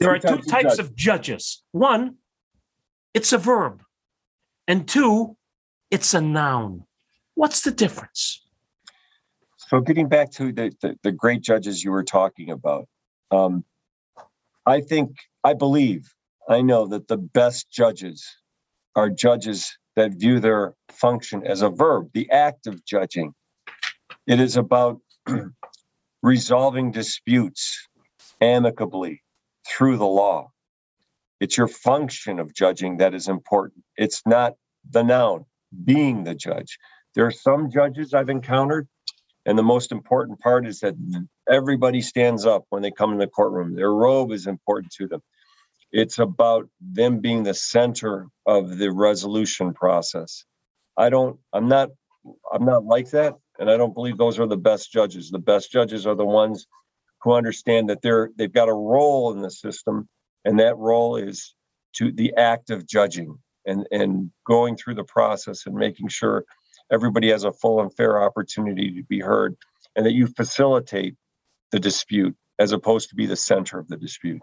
There 0.00 0.10
are 0.10 0.18
two 0.18 0.38
types 0.38 0.80
of 0.80 0.96
judges. 0.96 1.62
One, 1.70 2.16
it's 3.14 3.32
a 3.32 3.38
verb, 3.38 3.84
and 4.66 4.88
two, 4.88 5.36
it's 5.92 6.14
a 6.14 6.20
noun. 6.20 6.82
What's 7.38 7.60
the 7.60 7.70
difference? 7.70 8.44
So, 9.58 9.80
getting 9.80 10.08
back 10.08 10.32
to 10.32 10.50
the, 10.50 10.72
the, 10.82 10.96
the 11.04 11.12
great 11.12 11.40
judges 11.40 11.84
you 11.84 11.92
were 11.92 12.02
talking 12.02 12.50
about, 12.50 12.88
um, 13.30 13.64
I 14.66 14.80
think, 14.80 15.10
I 15.44 15.54
believe, 15.54 16.12
I 16.48 16.62
know 16.62 16.88
that 16.88 17.06
the 17.06 17.16
best 17.16 17.70
judges 17.70 18.26
are 18.96 19.08
judges 19.08 19.78
that 19.94 20.14
view 20.14 20.40
their 20.40 20.74
function 20.90 21.46
as 21.46 21.62
a 21.62 21.70
verb, 21.70 22.08
the 22.12 22.28
act 22.32 22.66
of 22.66 22.84
judging. 22.84 23.34
It 24.26 24.40
is 24.40 24.56
about 24.56 24.98
resolving 26.24 26.90
disputes 26.90 27.86
amicably 28.40 29.22
through 29.64 29.98
the 29.98 30.06
law. 30.06 30.50
It's 31.38 31.56
your 31.56 31.68
function 31.68 32.40
of 32.40 32.52
judging 32.52 32.96
that 32.96 33.14
is 33.14 33.28
important. 33.28 33.84
It's 33.96 34.22
not 34.26 34.54
the 34.90 35.04
noun, 35.04 35.44
being 35.84 36.24
the 36.24 36.34
judge. 36.34 36.78
There 37.18 37.26
are 37.26 37.32
some 37.32 37.68
judges 37.68 38.14
I've 38.14 38.28
encountered, 38.28 38.86
and 39.44 39.58
the 39.58 39.62
most 39.64 39.90
important 39.90 40.38
part 40.38 40.68
is 40.68 40.78
that 40.80 40.94
everybody 41.50 42.00
stands 42.00 42.46
up 42.46 42.66
when 42.68 42.80
they 42.80 42.92
come 42.92 43.10
in 43.12 43.18
the 43.18 43.26
courtroom. 43.26 43.74
Their 43.74 43.92
robe 43.92 44.30
is 44.30 44.46
important 44.46 44.92
to 44.98 45.08
them. 45.08 45.20
It's 45.90 46.20
about 46.20 46.68
them 46.80 47.18
being 47.18 47.42
the 47.42 47.54
center 47.54 48.28
of 48.46 48.78
the 48.78 48.92
resolution 48.92 49.74
process. 49.74 50.44
I 50.96 51.10
don't, 51.10 51.40
I'm 51.52 51.66
not, 51.66 51.88
I'm 52.52 52.64
not 52.64 52.84
like 52.84 53.10
that. 53.10 53.34
And 53.58 53.68
I 53.68 53.76
don't 53.76 53.94
believe 53.94 54.16
those 54.16 54.38
are 54.38 54.46
the 54.46 54.56
best 54.56 54.92
judges. 54.92 55.28
The 55.28 55.40
best 55.40 55.72
judges 55.72 56.06
are 56.06 56.14
the 56.14 56.24
ones 56.24 56.68
who 57.22 57.32
understand 57.32 57.90
that 57.90 58.00
they're 58.00 58.30
they've 58.36 58.52
got 58.52 58.68
a 58.68 58.72
role 58.72 59.32
in 59.32 59.42
the 59.42 59.50
system, 59.50 60.08
and 60.44 60.60
that 60.60 60.76
role 60.76 61.16
is 61.16 61.52
to 61.94 62.12
the 62.12 62.36
act 62.36 62.70
of 62.70 62.86
judging 62.86 63.40
and 63.66 63.88
and 63.90 64.30
going 64.46 64.76
through 64.76 64.94
the 64.94 65.02
process 65.02 65.66
and 65.66 65.74
making 65.74 66.06
sure 66.06 66.44
everybody 66.90 67.30
has 67.30 67.44
a 67.44 67.52
full 67.52 67.80
and 67.80 67.94
fair 67.94 68.22
opportunity 68.22 68.92
to 68.92 69.02
be 69.02 69.20
heard, 69.20 69.56
and 69.96 70.06
that 70.06 70.12
you 70.12 70.26
facilitate 70.26 71.16
the 71.70 71.80
dispute 71.80 72.36
as 72.58 72.72
opposed 72.72 73.08
to 73.10 73.14
be 73.14 73.26
the 73.26 73.36
center 73.36 73.78
of 73.78 73.88
the 73.88 73.96
dispute. 73.96 74.42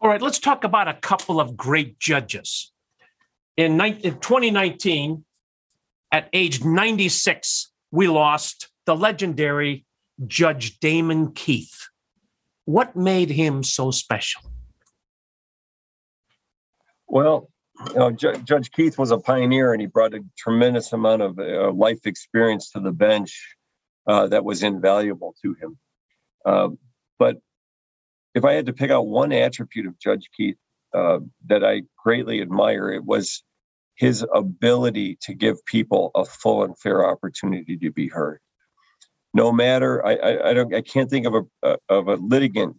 All 0.00 0.10
right, 0.10 0.20
let's 0.20 0.38
talk 0.38 0.64
about 0.64 0.88
a 0.88 0.94
couple 0.94 1.40
of 1.40 1.56
great 1.56 1.98
judges. 1.98 2.72
In, 3.56 3.80
in 3.80 4.18
2019, 4.18 5.24
at 6.10 6.28
age 6.32 6.64
96, 6.64 7.70
we 7.90 8.08
lost 8.08 8.68
the 8.86 8.96
legendary 8.96 9.84
Judge 10.26 10.78
Damon 10.78 11.32
Keith. 11.32 11.88
What 12.64 12.96
made 12.96 13.30
him 13.30 13.62
so 13.62 13.90
special? 13.90 14.42
Well, 17.06 17.50
you 17.88 17.94
know, 17.94 18.10
J- 18.10 18.40
Judge 18.44 18.70
Keith 18.70 18.98
was 18.98 19.10
a 19.10 19.18
pioneer 19.18 19.72
and 19.72 19.80
he 19.80 19.86
brought 19.86 20.14
a 20.14 20.24
tremendous 20.38 20.92
amount 20.92 21.22
of 21.22 21.38
uh, 21.38 21.72
life 21.72 22.06
experience 22.06 22.70
to 22.70 22.80
the 22.80 22.92
bench 22.92 23.56
uh, 24.06 24.28
that 24.28 24.44
was 24.44 24.62
invaluable 24.62 25.34
to 25.42 25.54
him. 25.54 25.78
Uh, 26.44 26.68
but 27.18 27.38
if 28.34 28.44
I 28.44 28.52
had 28.52 28.66
to 28.66 28.72
pick 28.72 28.90
out 28.90 29.06
one 29.06 29.32
attribute 29.32 29.86
of 29.86 29.98
Judge 29.98 30.28
Keith 30.36 30.56
uh, 30.92 31.20
that 31.46 31.64
I 31.64 31.82
greatly 32.02 32.40
admire, 32.40 32.90
it 32.90 33.04
was 33.04 33.42
his 33.96 34.24
ability 34.34 35.18
to 35.22 35.34
give 35.34 35.64
people 35.66 36.10
a 36.14 36.24
full 36.24 36.64
and 36.64 36.78
fair 36.78 37.08
opportunity 37.08 37.76
to 37.76 37.90
be 37.90 38.08
heard. 38.08 38.40
No 39.32 39.52
matter, 39.52 40.04
I, 40.04 40.14
I, 40.14 40.50
I 40.50 40.54
don't, 40.54 40.74
I 40.74 40.80
can't 40.80 41.10
think 41.10 41.26
of 41.26 41.34
a 41.62 41.76
of 41.88 42.08
a 42.08 42.14
litigant. 42.14 42.76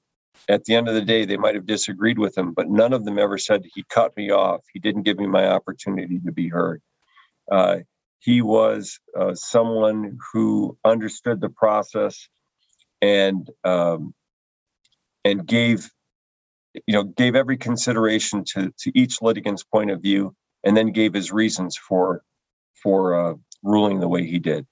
At 0.47 0.65
the 0.65 0.75
end 0.75 0.87
of 0.87 0.95
the 0.95 1.01
day, 1.01 1.25
they 1.25 1.37
might 1.37 1.55
have 1.55 1.65
disagreed 1.65 2.19
with 2.19 2.37
him, 2.37 2.53
but 2.53 2.69
none 2.69 2.93
of 2.93 3.05
them 3.05 3.17
ever 3.17 3.37
said 3.37 3.65
he 3.73 3.83
cut 3.89 4.15
me 4.15 4.31
off. 4.31 4.61
He 4.73 4.79
didn't 4.79 5.03
give 5.03 5.17
me 5.17 5.27
my 5.27 5.47
opportunity 5.47 6.19
to 6.19 6.31
be 6.31 6.49
heard. 6.49 6.81
Uh, 7.51 7.77
he 8.19 8.41
was 8.41 8.99
uh, 9.17 9.35
someone 9.35 10.17
who 10.31 10.77
understood 10.83 11.41
the 11.41 11.49
process 11.49 12.27
and 13.01 13.49
um, 13.63 14.13
and 15.23 15.45
gave 15.45 15.89
you 16.73 16.93
know 16.93 17.03
gave 17.03 17.35
every 17.35 17.57
consideration 17.57 18.43
to 18.53 18.73
to 18.79 18.91
each 18.95 19.21
litigant's 19.21 19.63
point 19.63 19.91
of 19.91 20.01
view 20.01 20.35
and 20.63 20.75
then 20.75 20.91
gave 20.91 21.13
his 21.13 21.31
reasons 21.31 21.77
for 21.77 22.23
for 22.81 23.15
uh, 23.15 23.33
ruling 23.63 23.99
the 23.99 24.07
way 24.07 24.25
he 24.25 24.39
did. 24.39 24.65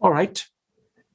All 0.00 0.10
right. 0.10 0.44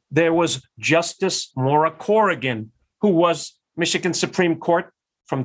There 0.10 0.34
was 0.34 0.66
Justice 0.80 1.52
Maura 1.56 1.92
Corrigan, 1.92 2.72
who 3.02 3.10
was 3.10 3.54
Michigan 3.76 4.14
Supreme 4.14 4.56
Court 4.58 4.92
from 5.26 5.40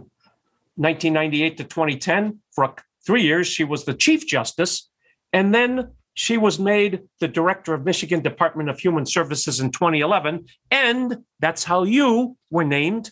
1998 0.77 1.57
to 1.59 1.65
2010. 1.65 2.38
For 2.55 2.75
three 3.07 3.23
years, 3.23 3.47
she 3.47 3.65
was 3.65 3.85
the 3.85 3.95
Chief 3.95 4.27
Justice. 4.27 4.88
And 5.33 5.55
then 5.55 5.93
she 6.15 6.37
was 6.37 6.59
made 6.59 7.03
the 7.21 7.29
director 7.29 7.75
of 7.75 7.85
Michigan 7.85 8.21
Department 8.21 8.69
of 8.69 8.79
Human 8.79 9.07
Services 9.07 9.61
in 9.61 9.71
2011. 9.71 10.47
And 10.71 11.19
that's 11.41 11.65
how 11.65 11.85
you 11.85 12.37
were 12.51 12.65
named. 12.65 13.11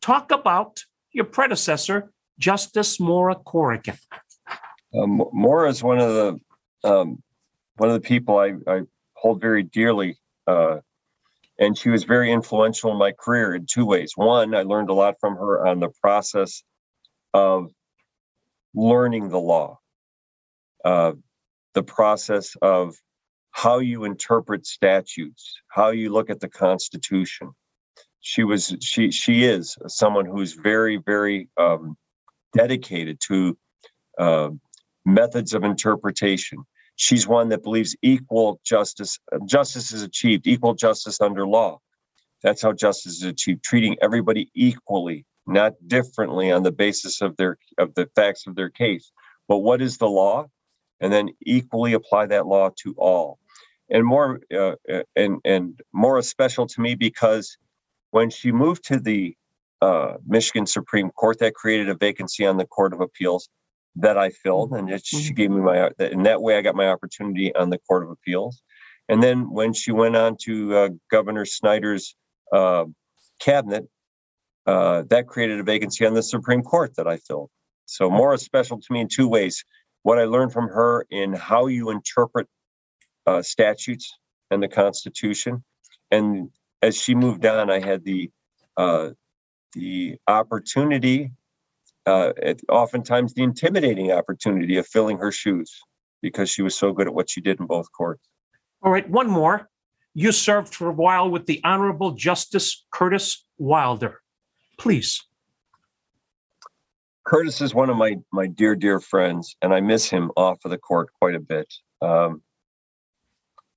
Talk 0.00 0.30
about 0.30 0.80
your 1.12 1.24
predecessor, 1.24 2.12
Justice 2.38 3.00
Maura 3.00 3.34
Corrigan. 3.34 3.98
Um, 4.94 5.22
Maura 5.32 5.68
is 5.68 5.82
one 5.82 5.98
of 5.98 6.08
the 6.08 6.40
um, 6.84 7.22
one 7.76 7.90
of 7.90 7.94
the 7.94 8.06
people 8.06 8.38
I, 8.38 8.54
I 8.66 8.82
hold 9.14 9.40
very 9.40 9.62
dearly, 9.62 10.16
uh, 10.46 10.78
and 11.58 11.76
she 11.76 11.90
was 11.90 12.04
very 12.04 12.30
influential 12.30 12.92
in 12.92 12.98
my 12.98 13.12
career 13.12 13.54
in 13.54 13.66
two 13.66 13.84
ways. 13.84 14.12
One, 14.14 14.54
I 14.54 14.62
learned 14.62 14.90
a 14.90 14.94
lot 14.94 15.16
from 15.20 15.34
her 15.36 15.66
on 15.66 15.80
the 15.80 15.90
process 16.00 16.62
of 17.34 17.70
learning 18.74 19.28
the 19.28 19.40
law, 19.40 19.78
uh, 20.84 21.12
the 21.74 21.82
process 21.82 22.56
of 22.62 22.96
how 23.50 23.78
you 23.78 24.04
interpret 24.04 24.66
statutes, 24.66 25.60
how 25.68 25.90
you 25.90 26.12
look 26.12 26.30
at 26.30 26.40
the 26.40 26.48
Constitution. 26.48 27.50
She 28.20 28.44
was 28.44 28.76
she 28.80 29.10
she 29.10 29.44
is 29.44 29.76
someone 29.86 30.26
who's 30.26 30.52
very 30.52 30.96
very 30.96 31.48
um, 31.56 31.96
dedicated 32.56 33.20
to 33.28 33.56
uh, 34.18 34.50
methods 35.04 35.54
of 35.54 35.64
interpretation. 35.64 36.58
She's 37.00 37.28
one 37.28 37.50
that 37.50 37.62
believes 37.62 37.94
equal 38.02 38.60
justice, 38.64 39.20
justice 39.46 39.92
is 39.92 40.02
achieved, 40.02 40.48
equal 40.48 40.74
justice 40.74 41.20
under 41.20 41.46
law. 41.46 41.78
That's 42.42 42.60
how 42.60 42.72
justice 42.72 43.18
is 43.18 43.22
achieved, 43.22 43.62
treating 43.62 43.96
everybody 44.02 44.50
equally, 44.52 45.24
not 45.46 45.74
differently 45.86 46.50
on 46.50 46.64
the 46.64 46.72
basis 46.72 47.22
of 47.22 47.36
their 47.36 47.56
of 47.78 47.94
the 47.94 48.08
facts 48.16 48.48
of 48.48 48.56
their 48.56 48.68
case. 48.68 49.12
But 49.46 49.58
what 49.58 49.80
is 49.80 49.98
the 49.98 50.08
law? 50.08 50.46
And 51.00 51.12
then 51.12 51.28
equally 51.46 51.92
apply 51.92 52.26
that 52.26 52.48
law 52.48 52.70
to 52.82 52.94
all. 52.98 53.38
And 53.88 54.04
more 54.04 54.40
uh, 54.52 54.74
and 55.14 55.38
and 55.44 55.80
more 55.92 56.20
special 56.22 56.66
to 56.66 56.80
me 56.80 56.96
because 56.96 57.56
when 58.10 58.28
she 58.28 58.50
moved 58.50 58.84
to 58.86 58.98
the 58.98 59.36
uh, 59.80 60.14
Michigan 60.26 60.66
Supreme 60.66 61.10
Court, 61.10 61.38
that 61.38 61.54
created 61.54 61.88
a 61.90 61.94
vacancy 61.94 62.44
on 62.44 62.56
the 62.56 62.66
Court 62.66 62.92
of 62.92 63.00
Appeals 63.00 63.48
that 63.98 64.16
I 64.16 64.30
filled, 64.30 64.72
and 64.72 64.88
it, 64.90 65.04
she 65.04 65.16
mm-hmm. 65.16 65.34
gave 65.34 65.50
me 65.50 65.60
my. 65.60 65.90
In 65.98 66.22
that 66.22 66.40
way, 66.40 66.56
I 66.56 66.62
got 66.62 66.74
my 66.74 66.88
opportunity 66.88 67.54
on 67.54 67.70
the 67.70 67.78
Court 67.78 68.04
of 68.04 68.10
Appeals. 68.10 68.62
And 69.08 69.22
then 69.22 69.50
when 69.50 69.72
she 69.72 69.90
went 69.90 70.16
on 70.16 70.36
to 70.42 70.76
uh, 70.76 70.88
Governor 71.10 71.44
Snyder's 71.44 72.14
uh, 72.52 72.84
cabinet, 73.40 73.88
uh, 74.66 75.04
that 75.08 75.26
created 75.26 75.60
a 75.60 75.62
vacancy 75.62 76.06
on 76.06 76.14
the 76.14 76.22
Supreme 76.22 76.62
Court 76.62 76.94
that 76.96 77.08
I 77.08 77.16
filled. 77.16 77.50
So 77.86 78.10
Maura 78.10 78.36
special 78.36 78.78
to 78.78 78.92
me 78.92 79.00
in 79.00 79.08
two 79.08 79.28
ways. 79.28 79.64
What 80.02 80.18
I 80.18 80.24
learned 80.24 80.52
from 80.52 80.68
her 80.68 81.06
in 81.10 81.32
how 81.32 81.66
you 81.66 81.90
interpret 81.90 82.46
uh, 83.26 83.42
statutes 83.42 84.12
and 84.50 84.62
the 84.62 84.68
Constitution, 84.68 85.64
and 86.10 86.50
as 86.82 86.96
she 86.96 87.14
moved 87.14 87.44
on, 87.46 87.70
I 87.70 87.80
had 87.80 88.04
the 88.04 88.30
uh, 88.76 89.10
the 89.72 90.16
opportunity 90.28 91.32
uh, 92.08 92.54
oftentimes 92.68 93.34
the 93.34 93.42
intimidating 93.42 94.10
opportunity 94.12 94.78
of 94.78 94.86
filling 94.86 95.18
her 95.18 95.30
shoes 95.30 95.78
because 96.22 96.50
she 96.50 96.62
was 96.62 96.74
so 96.74 96.92
good 96.92 97.06
at 97.06 97.14
what 97.14 97.30
she 97.30 97.40
did 97.40 97.60
in 97.60 97.66
both 97.66 97.90
courts. 97.92 98.22
All 98.82 98.90
right, 98.90 99.08
one 99.08 99.28
more. 99.28 99.68
You 100.14 100.32
served 100.32 100.74
for 100.74 100.88
a 100.88 100.92
while 100.92 101.30
with 101.30 101.46
the 101.46 101.60
Honorable 101.64 102.12
Justice 102.12 102.86
Kurtis 102.92 103.44
Wilder. 103.58 104.20
Please. 104.78 105.22
Kurtis 107.26 107.60
is 107.60 107.74
one 107.74 107.90
of 107.90 107.96
my 107.96 108.16
my 108.32 108.46
dear 108.46 108.74
dear 108.74 109.00
friends, 109.00 109.54
and 109.60 109.74
I 109.74 109.80
miss 109.80 110.08
him 110.08 110.30
off 110.36 110.64
of 110.64 110.70
the 110.70 110.78
court 110.78 111.10
quite 111.20 111.34
a 111.34 111.40
bit. 111.40 111.72
Um, 112.00 112.42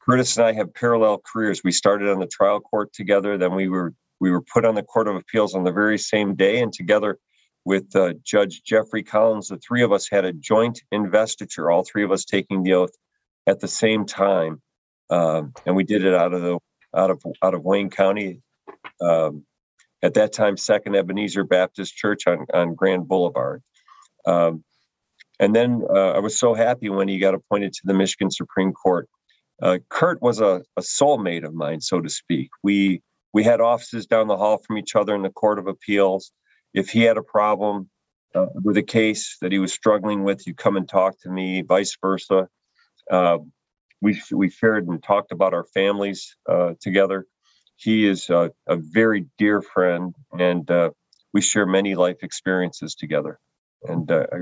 Kurtis 0.08 0.38
and 0.38 0.46
I 0.46 0.54
have 0.54 0.74
parallel 0.74 1.22
careers. 1.32 1.62
We 1.64 1.72
started 1.72 2.10
on 2.10 2.20
the 2.20 2.28
trial 2.28 2.62
court 2.62 2.94
together, 2.94 3.38
then 3.38 3.54
we 3.54 3.68
were 3.68 3.94
we 4.22 4.32
were 4.32 4.42
put 4.42 4.66
on 4.66 4.76
the 4.76 4.84
Court 4.84 5.08
of 5.08 5.16
Appeals 5.16 5.54
on 5.56 5.64
the 5.64 5.72
very 5.72 5.98
same 5.98 6.36
day, 6.36 6.62
and 6.62 6.72
together 6.72 7.18
with 7.66 7.96
uh, 7.96 8.14
Judge 8.24 8.64
Jeffrey 8.64 9.04
Collins. 9.04 9.50
The 9.50 9.58
three 9.58 9.84
of 9.84 9.92
us 9.92 10.10
had 10.10 10.26
a 10.26 10.34
joint 10.34 10.82
investiture, 10.92 11.70
all 11.70 11.84
three 11.84 12.04
of 12.04 12.12
us 12.12 12.26
taking 12.26 12.64
the 12.64 12.74
oath 12.74 12.92
at 13.48 13.60
the 13.60 13.68
same 13.68 14.06
time, 14.06 14.62
um, 15.10 15.54
and 15.66 15.76
we 15.76 15.84
did 15.84 16.06
it 16.06 16.14
out 16.14 16.34
of 16.34 16.42
the 16.42 16.60
out 16.96 17.10
of 17.10 17.24
out 17.42 17.54
of 17.54 17.64
Wayne 17.64 17.90
County. 17.90 18.42
Um, 19.00 19.46
at 20.04 20.16
that 20.16 20.34
time, 20.34 20.58
Second 20.58 20.96
Ebenezer 20.96 21.44
Baptist 21.44 21.96
Church 21.96 22.28
on 22.28 22.46
on 22.54 22.76
Grand 22.76 23.08
Boulevard. 23.08 23.62
Um, 24.26 24.64
and 25.40 25.56
then 25.56 25.82
uh, 25.90 26.12
I 26.12 26.20
was 26.20 26.40
so 26.40 26.54
happy 26.54 26.90
when 26.90 27.08
he 27.08 27.18
got 27.18 27.34
appointed 27.34 27.74
to 27.74 27.82
the 27.86 27.96
Michigan 27.96 28.30
Supreme 28.30 28.74
Court. 28.74 29.10
Uh, 29.62 29.80
Kurt 29.90 30.22
was 30.22 30.40
a, 30.40 30.62
a 30.78 30.82
soulmate 30.82 31.44
of 31.44 31.54
mine, 31.54 31.82
so 31.82 32.00
to 32.00 32.10
speak. 32.10 32.50
We 32.64 33.02
we 33.34 33.44
had 33.44 33.62
offices 33.62 34.06
down 34.06 34.28
the 34.28 34.38
hall 34.38 34.58
from 34.58 34.78
each 34.78 34.96
other 34.96 35.16
in 35.16 35.22
the 35.22 35.30
Court 35.30 35.60
of 35.60 35.68
Appeals. 35.68 36.32
If 36.74 36.90
he 36.90 37.02
had 37.02 37.18
a 37.18 37.24
problem 37.24 37.90
uh, 38.34 38.48
with 38.54 38.78
a 38.78 38.84
case 38.84 39.38
that 39.42 39.52
he 39.52 39.60
was 39.60 39.74
struggling 39.74 40.24
with, 40.24 40.48
you 40.48 40.54
come 40.54 40.78
and 40.78 40.88
talk 40.88 41.20
to 41.22 41.30
me, 41.30 41.62
vice 41.62 41.98
versa. 42.02 42.48
Uh, 43.10 43.40
we 44.02 44.22
we 44.32 44.50
shared 44.50 44.88
and 44.88 45.02
talked 45.04 45.32
about 45.32 45.54
our 45.54 45.66
families 45.66 46.36
uh, 46.50 46.74
together. 46.80 47.26
He 47.76 48.08
is 48.08 48.30
a, 48.30 48.52
a, 48.68 48.78
very 48.78 49.26
dear 49.38 49.62
friend, 49.62 50.16
and 50.38 50.70
uh, 50.70 50.92
we 51.34 51.42
share 51.42 51.66
many 51.66 51.96
life 51.96 52.18
experiences 52.22 52.96
together. 52.96 53.40
And 53.84 54.10
uh, 54.12 54.28
I, 54.32 54.38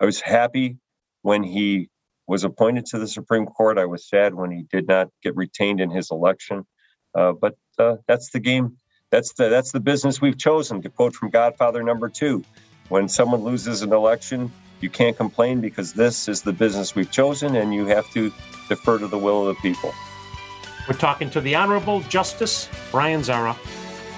I 0.00 0.04
was 0.04 0.20
happy 0.20 0.78
when 1.22 1.42
he 1.42 1.88
was 2.26 2.44
appointed 2.44 2.86
to 2.86 2.98
the 2.98 3.08
Supreme 3.08 3.46
Court. 3.46 3.78
I 3.78 3.86
was 3.86 4.08
sad 4.08 4.34
when 4.34 4.50
he 4.50 4.64
did 4.70 4.86
not 4.86 5.08
get 5.22 5.36
retained 5.36 5.80
in 5.80 5.90
his 5.90 6.10
election. 6.10 6.66
Uh, 7.14 7.32
but 7.32 7.54
uh, 7.78 7.96
that's 8.06 8.30
the 8.30 8.40
game. 8.40 8.76
That's 9.14 9.32
the 9.34 9.48
that's 9.48 9.70
the 9.70 9.78
business 9.78 10.20
we've 10.20 10.36
chosen. 10.36 10.82
To 10.82 10.90
quote 10.90 11.14
from 11.14 11.30
Godfather 11.30 11.84
number 11.84 12.08
two, 12.08 12.42
when 12.88 13.08
someone 13.08 13.44
loses 13.44 13.82
an 13.82 13.92
election, 13.92 14.50
you 14.80 14.90
can't 14.90 15.16
complain 15.16 15.60
because 15.60 15.92
this 15.92 16.26
is 16.26 16.42
the 16.42 16.52
business 16.52 16.96
we've 16.96 17.12
chosen, 17.12 17.54
and 17.54 17.72
you 17.72 17.86
have 17.86 18.10
to 18.14 18.32
defer 18.68 18.98
to 18.98 19.06
the 19.06 19.16
will 19.16 19.46
of 19.46 19.54
the 19.54 19.62
people. 19.62 19.94
We're 20.88 20.96
talking 20.96 21.30
to 21.30 21.40
the 21.40 21.54
Honorable 21.54 22.00
Justice 22.00 22.68
Brian 22.90 23.22
Zahra, 23.22 23.56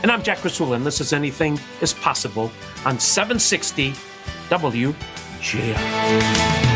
and 0.00 0.10
I'm 0.10 0.22
Jack 0.22 0.38
Krasula, 0.38 0.76
and 0.76 0.86
this 0.86 1.02
is 1.02 1.12
Anything 1.12 1.60
is 1.82 1.92
Possible 1.92 2.50
on 2.86 2.98
760 2.98 3.92
WJR. 4.48 6.75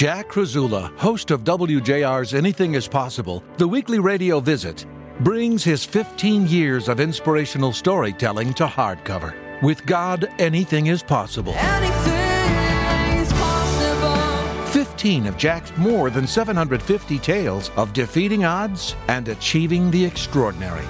Jack 0.00 0.30
Krasula, 0.30 0.96
host 0.96 1.30
of 1.30 1.44
WJR's 1.44 2.32
Anything 2.32 2.72
is 2.72 2.88
Possible, 2.88 3.44
the 3.58 3.68
weekly 3.68 3.98
radio 3.98 4.40
visit, 4.40 4.86
brings 5.20 5.62
his 5.62 5.84
15 5.84 6.46
years 6.46 6.88
of 6.88 7.00
inspirational 7.00 7.70
storytelling 7.70 8.54
to 8.54 8.66
hardcover. 8.66 9.34
With 9.62 9.84
God, 9.84 10.26
anything 10.38 10.86
is 10.86 11.02
possible. 11.02 11.52
Anything 11.52 13.18
is 13.20 13.30
possible. 13.34 14.72
15 14.72 15.26
of 15.26 15.36
Jack's 15.36 15.76
more 15.76 16.08
than 16.08 16.26
750 16.26 17.18
tales 17.18 17.70
of 17.76 17.92
defeating 17.92 18.46
odds 18.46 18.96
and 19.08 19.28
achieving 19.28 19.90
the 19.90 20.02
extraordinary. 20.02 20.86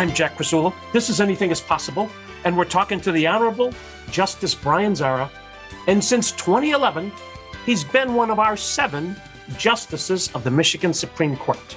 I'm 0.00 0.14
Jack 0.14 0.38
Krasula. 0.38 0.72
This 0.94 1.10
is 1.10 1.20
Anything 1.20 1.50
is 1.50 1.60
Possible, 1.60 2.08
and 2.46 2.56
we're 2.56 2.64
talking 2.64 3.02
to 3.02 3.12
the 3.12 3.26
Honorable 3.26 3.74
Justice 4.10 4.54
Brian 4.54 4.94
Zahra. 4.94 5.30
And 5.88 6.02
since 6.02 6.32
2011, 6.32 7.12
he's 7.66 7.84
been 7.84 8.14
one 8.14 8.30
of 8.30 8.38
our 8.38 8.56
seven 8.56 9.14
justices 9.58 10.34
of 10.34 10.42
the 10.42 10.50
Michigan 10.50 10.94
Supreme 10.94 11.36
Court. 11.36 11.76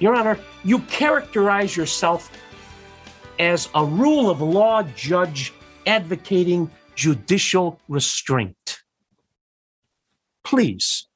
Your 0.00 0.14
Honor, 0.14 0.38
you 0.64 0.80
characterize 0.80 1.74
yourself 1.78 2.30
as 3.38 3.70
a 3.74 3.82
rule 3.82 4.28
of 4.28 4.42
law 4.42 4.82
judge 4.82 5.54
advocating 5.86 6.70
judicial 6.94 7.80
restraint. 7.88 8.82
Please. 10.44 11.08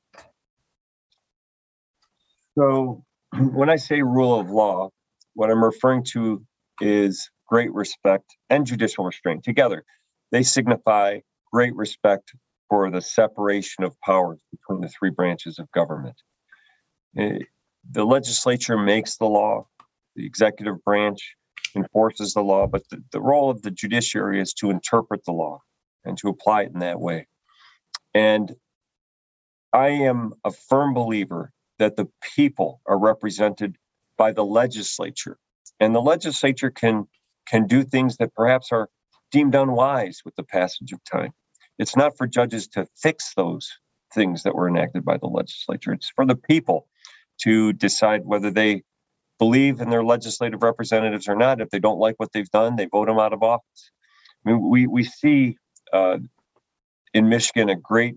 So, 2.55 3.05
when 3.38 3.69
I 3.69 3.77
say 3.77 4.01
rule 4.01 4.41
of 4.41 4.49
law, 4.49 4.91
what 5.38 5.53
I'm 5.53 5.62
referring 5.62 6.03
to 6.14 6.44
is 6.81 7.31
great 7.46 7.72
respect 7.72 8.24
and 8.51 8.66
judicial 8.66 9.05
restraint 9.05 9.44
together. 9.44 9.85
They 10.33 10.42
signify 10.42 11.20
great 11.53 11.77
respect 11.77 12.33
for 12.68 12.90
the 12.90 13.01
separation 13.01 13.85
of 13.85 13.94
powers 14.01 14.40
between 14.51 14.81
the 14.81 14.88
three 14.88 15.11
branches 15.11 15.61
of 15.61 15.70
government. 15.70 16.16
Eh, 17.16 17.38
the 17.88 18.05
legislature 18.05 18.77
makes 18.77 19.16
the 19.16 19.27
law, 19.27 19.68
the 20.16 20.27
executive 20.27 20.83
branch 20.83 21.37
enforces 21.77 22.35
the 22.35 22.42
law, 22.42 22.66
but 22.66 22.83
the, 22.90 23.01
the 23.12 23.20
role 23.20 23.48
of 23.48 23.62
the 23.62 23.70
judiciary 23.70 24.40
is 24.40 24.53
to 24.55 24.70
interpret 24.70 25.24
the 25.24 25.33
law 25.33 25.61
and 26.05 26.18
to 26.18 26.29
apply 26.29 26.62
it 26.62 26.72
in 26.74 26.81
that 26.81 26.98
way. 26.98 27.29
And 28.12 28.57
I 29.72 29.90
am 29.90 30.33
a 30.44 30.51
firm 30.51 30.94
believer 30.94 31.53
that 31.79 31.94
the 31.94 32.09
people 32.35 32.81
are 32.88 32.98
represented 32.98 33.77
by 34.18 34.33
the 34.33 34.44
legislature. 34.44 35.38
And 35.81 35.94
the 35.94 36.02
legislature 36.02 36.70
can 36.70 37.07
can 37.46 37.66
do 37.66 37.83
things 37.83 38.18
that 38.18 38.35
perhaps 38.35 38.72
are 38.72 38.90
deemed 39.31 39.54
unwise 39.54 40.20
with 40.24 40.37
the 40.37 40.42
passage 40.42 40.92
of 40.92 41.02
time. 41.04 41.33
It's 41.78 41.96
not 41.96 42.16
for 42.18 42.26
judges 42.26 42.68
to 42.68 42.87
fix 42.96 43.33
those 43.35 43.70
things 44.12 44.42
that 44.42 44.54
were 44.54 44.68
enacted 44.68 45.04
by 45.04 45.16
the 45.16 45.28
legislature. 45.28 45.92
It's 45.92 46.11
for 46.14 46.26
the 46.26 46.37
people 46.37 46.87
to 47.42 47.72
decide 47.72 48.22
whether 48.24 48.50
they 48.50 48.83
believe 49.38 49.81
in 49.81 49.90
their 49.90 50.04
legislative 50.04 50.62
representatives 50.62 51.28
or 51.28 51.37
not. 51.37 51.61
If 51.61 51.70
they 51.70 51.78
don't 51.78 51.98
like 51.98 52.16
what 52.18 52.33
they've 52.33 52.50
done, 52.50 52.76
they 52.76 52.87
vote 52.87 53.07
them 53.07 53.18
out 53.18 53.33
of 53.33 53.42
office. 53.42 53.90
I 54.44 54.50
mean, 54.50 54.68
we 54.68 54.87
we 54.87 55.04
see 55.04 55.57
uh, 55.92 56.18
in 57.14 57.28
Michigan 57.28 57.68
a 57.68 57.76
great 57.76 58.16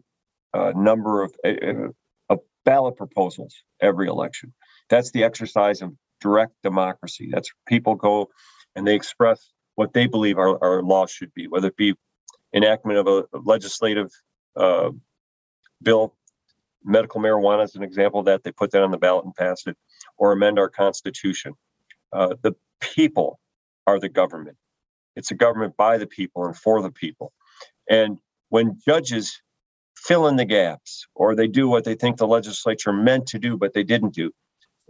uh, 0.53 0.73
number 0.75 1.23
of, 1.23 1.33
uh, 1.45 1.89
of 2.29 2.39
ballot 2.65 2.97
proposals 2.97 3.55
every 3.81 4.07
election. 4.07 4.53
That's 4.91 5.11
the 5.11 5.23
exercise 5.23 5.81
of 5.81 5.93
direct 6.19 6.53
democracy. 6.61 7.29
That's 7.31 7.49
people 7.67 7.95
go 7.95 8.29
and 8.75 8.85
they 8.85 8.93
express 8.93 9.51
what 9.75 9.93
they 9.93 10.05
believe 10.05 10.37
our, 10.37 10.63
our 10.63 10.83
law 10.83 11.07
should 11.07 11.33
be, 11.33 11.47
whether 11.47 11.69
it 11.69 11.77
be 11.77 11.95
enactment 12.53 12.99
of 12.99 13.07
a 13.07 13.25
legislative 13.39 14.11
uh, 14.55 14.91
bill, 15.81 16.13
medical 16.83 17.21
marijuana 17.21 17.63
is 17.63 17.75
an 17.75 17.83
example 17.83 18.19
of 18.19 18.25
that. 18.27 18.43
They 18.43 18.51
put 18.51 18.71
that 18.71 18.83
on 18.83 18.91
the 18.91 18.97
ballot 18.97 19.25
and 19.25 19.33
pass 19.35 19.65
it, 19.65 19.77
or 20.17 20.33
amend 20.33 20.59
our 20.59 20.69
constitution. 20.69 21.53
Uh, 22.11 22.35
the 22.41 22.53
people 22.81 23.39
are 23.87 23.99
the 23.99 24.09
government. 24.09 24.57
It's 25.15 25.31
a 25.31 25.35
government 25.35 25.77
by 25.77 25.97
the 25.97 26.07
people 26.07 26.45
and 26.45 26.55
for 26.55 26.81
the 26.81 26.91
people. 26.91 27.31
And 27.89 28.19
when 28.49 28.79
judges 28.85 29.41
fill 29.95 30.27
in 30.27 30.35
the 30.35 30.45
gaps 30.45 31.07
or 31.15 31.35
they 31.35 31.47
do 31.47 31.69
what 31.69 31.83
they 31.85 31.95
think 31.95 32.17
the 32.17 32.27
legislature 32.27 32.91
meant 32.91 33.27
to 33.27 33.39
do, 33.39 33.57
but 33.57 33.73
they 33.73 33.83
didn't 33.83 34.13
do, 34.13 34.31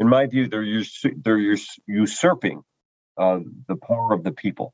in 0.01 0.09
my 0.09 0.25
view, 0.25 0.47
they're 0.47 0.63
us- 0.63 1.05
they're 1.23 1.37
us- 1.37 1.77
usurping 1.87 2.63
uh, 3.17 3.39
the 3.67 3.75
power 3.75 4.13
of 4.13 4.23
the 4.23 4.31
people 4.31 4.73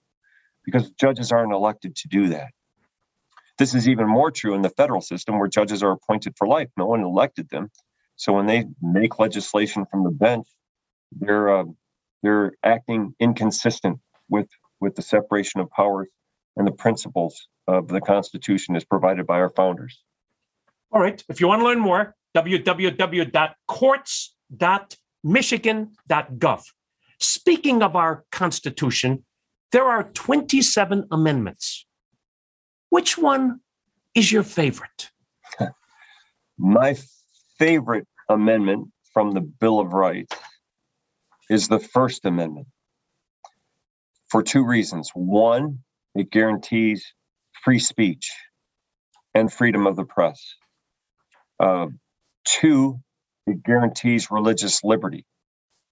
because 0.63 0.89
judges 0.91 1.33
aren't 1.33 1.51
elected 1.51 1.97
to 1.97 2.07
do 2.07 2.29
that. 2.29 2.51
This 3.57 3.75
is 3.75 3.89
even 3.89 4.07
more 4.07 4.31
true 4.31 4.53
in 4.53 4.61
the 4.61 4.69
federal 4.69 5.01
system 5.01 5.37
where 5.37 5.49
judges 5.49 5.83
are 5.83 5.91
appointed 5.91 6.35
for 6.37 6.47
life. 6.47 6.69
No 6.77 6.85
one 6.85 7.01
elected 7.01 7.49
them. 7.49 7.69
So 8.15 8.31
when 8.31 8.45
they 8.45 8.67
make 8.81 9.19
legislation 9.19 9.85
from 9.91 10.05
the 10.05 10.11
bench, 10.11 10.47
they're 11.11 11.57
uh, 11.57 11.65
they're 12.23 12.53
acting 12.63 13.13
inconsistent 13.19 13.99
with 14.29 14.47
with 14.79 14.95
the 14.95 15.01
separation 15.01 15.59
of 15.59 15.69
powers 15.71 16.07
and 16.55 16.65
the 16.65 16.71
principles 16.71 17.49
of 17.67 17.89
the 17.89 17.99
Constitution 17.99 18.77
as 18.77 18.85
provided 18.85 19.27
by 19.27 19.39
our 19.39 19.49
founders. 19.49 20.01
All 20.89 21.01
right. 21.01 21.21
If 21.27 21.41
you 21.41 21.49
want 21.49 21.59
to 21.61 21.65
learn 21.65 21.79
more, 21.79 22.15
www.courts.com 22.33 24.97
michigan.gov. 25.23 26.63
Speaking 27.19 27.81
of 27.81 27.95
our 27.95 28.25
Constitution, 28.31 29.23
there 29.71 29.85
are 29.85 30.03
27 30.03 31.07
amendments. 31.11 31.85
Which 32.89 33.17
one 33.17 33.59
is 34.15 34.31
your 34.31 34.43
favorite? 34.43 35.11
My 36.57 36.95
favorite 37.59 38.07
amendment 38.29 38.89
from 39.13 39.31
the 39.31 39.41
Bill 39.41 39.79
of 39.79 39.93
Rights 39.93 40.35
is 41.49 41.67
the 41.67 41.79
First 41.79 42.25
Amendment 42.25 42.67
for 44.29 44.43
two 44.43 44.65
reasons. 44.65 45.11
One, 45.13 45.79
it 46.15 46.31
guarantees 46.31 47.05
free 47.63 47.79
speech 47.79 48.31
and 49.33 49.51
freedom 49.51 49.87
of 49.87 49.95
the 49.95 50.05
press. 50.05 50.55
Uh, 51.59 51.87
two, 52.45 52.99
it 53.47 53.63
guarantees 53.63 54.29
religious 54.29 54.83
liberty. 54.83 55.25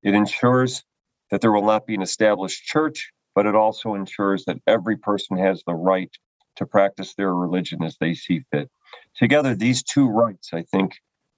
It 0.03 0.13
ensures 0.13 0.83
that 1.31 1.41
there 1.41 1.51
will 1.51 1.65
not 1.65 1.87
be 1.87 1.95
an 1.95 2.01
established 2.01 2.63
church, 2.65 3.11
but 3.33 3.45
it 3.45 3.55
also 3.55 3.95
ensures 3.95 4.45
that 4.45 4.57
every 4.67 4.97
person 4.97 5.37
has 5.37 5.63
the 5.65 5.73
right 5.73 6.11
to 6.57 6.65
practice 6.65 7.15
their 7.15 7.33
religion 7.33 7.83
as 7.83 7.97
they 7.99 8.13
see 8.13 8.41
fit. 8.51 8.69
Together, 9.15 9.55
these 9.55 9.83
two 9.83 10.07
rights, 10.07 10.51
I 10.53 10.63
think, 10.63 10.93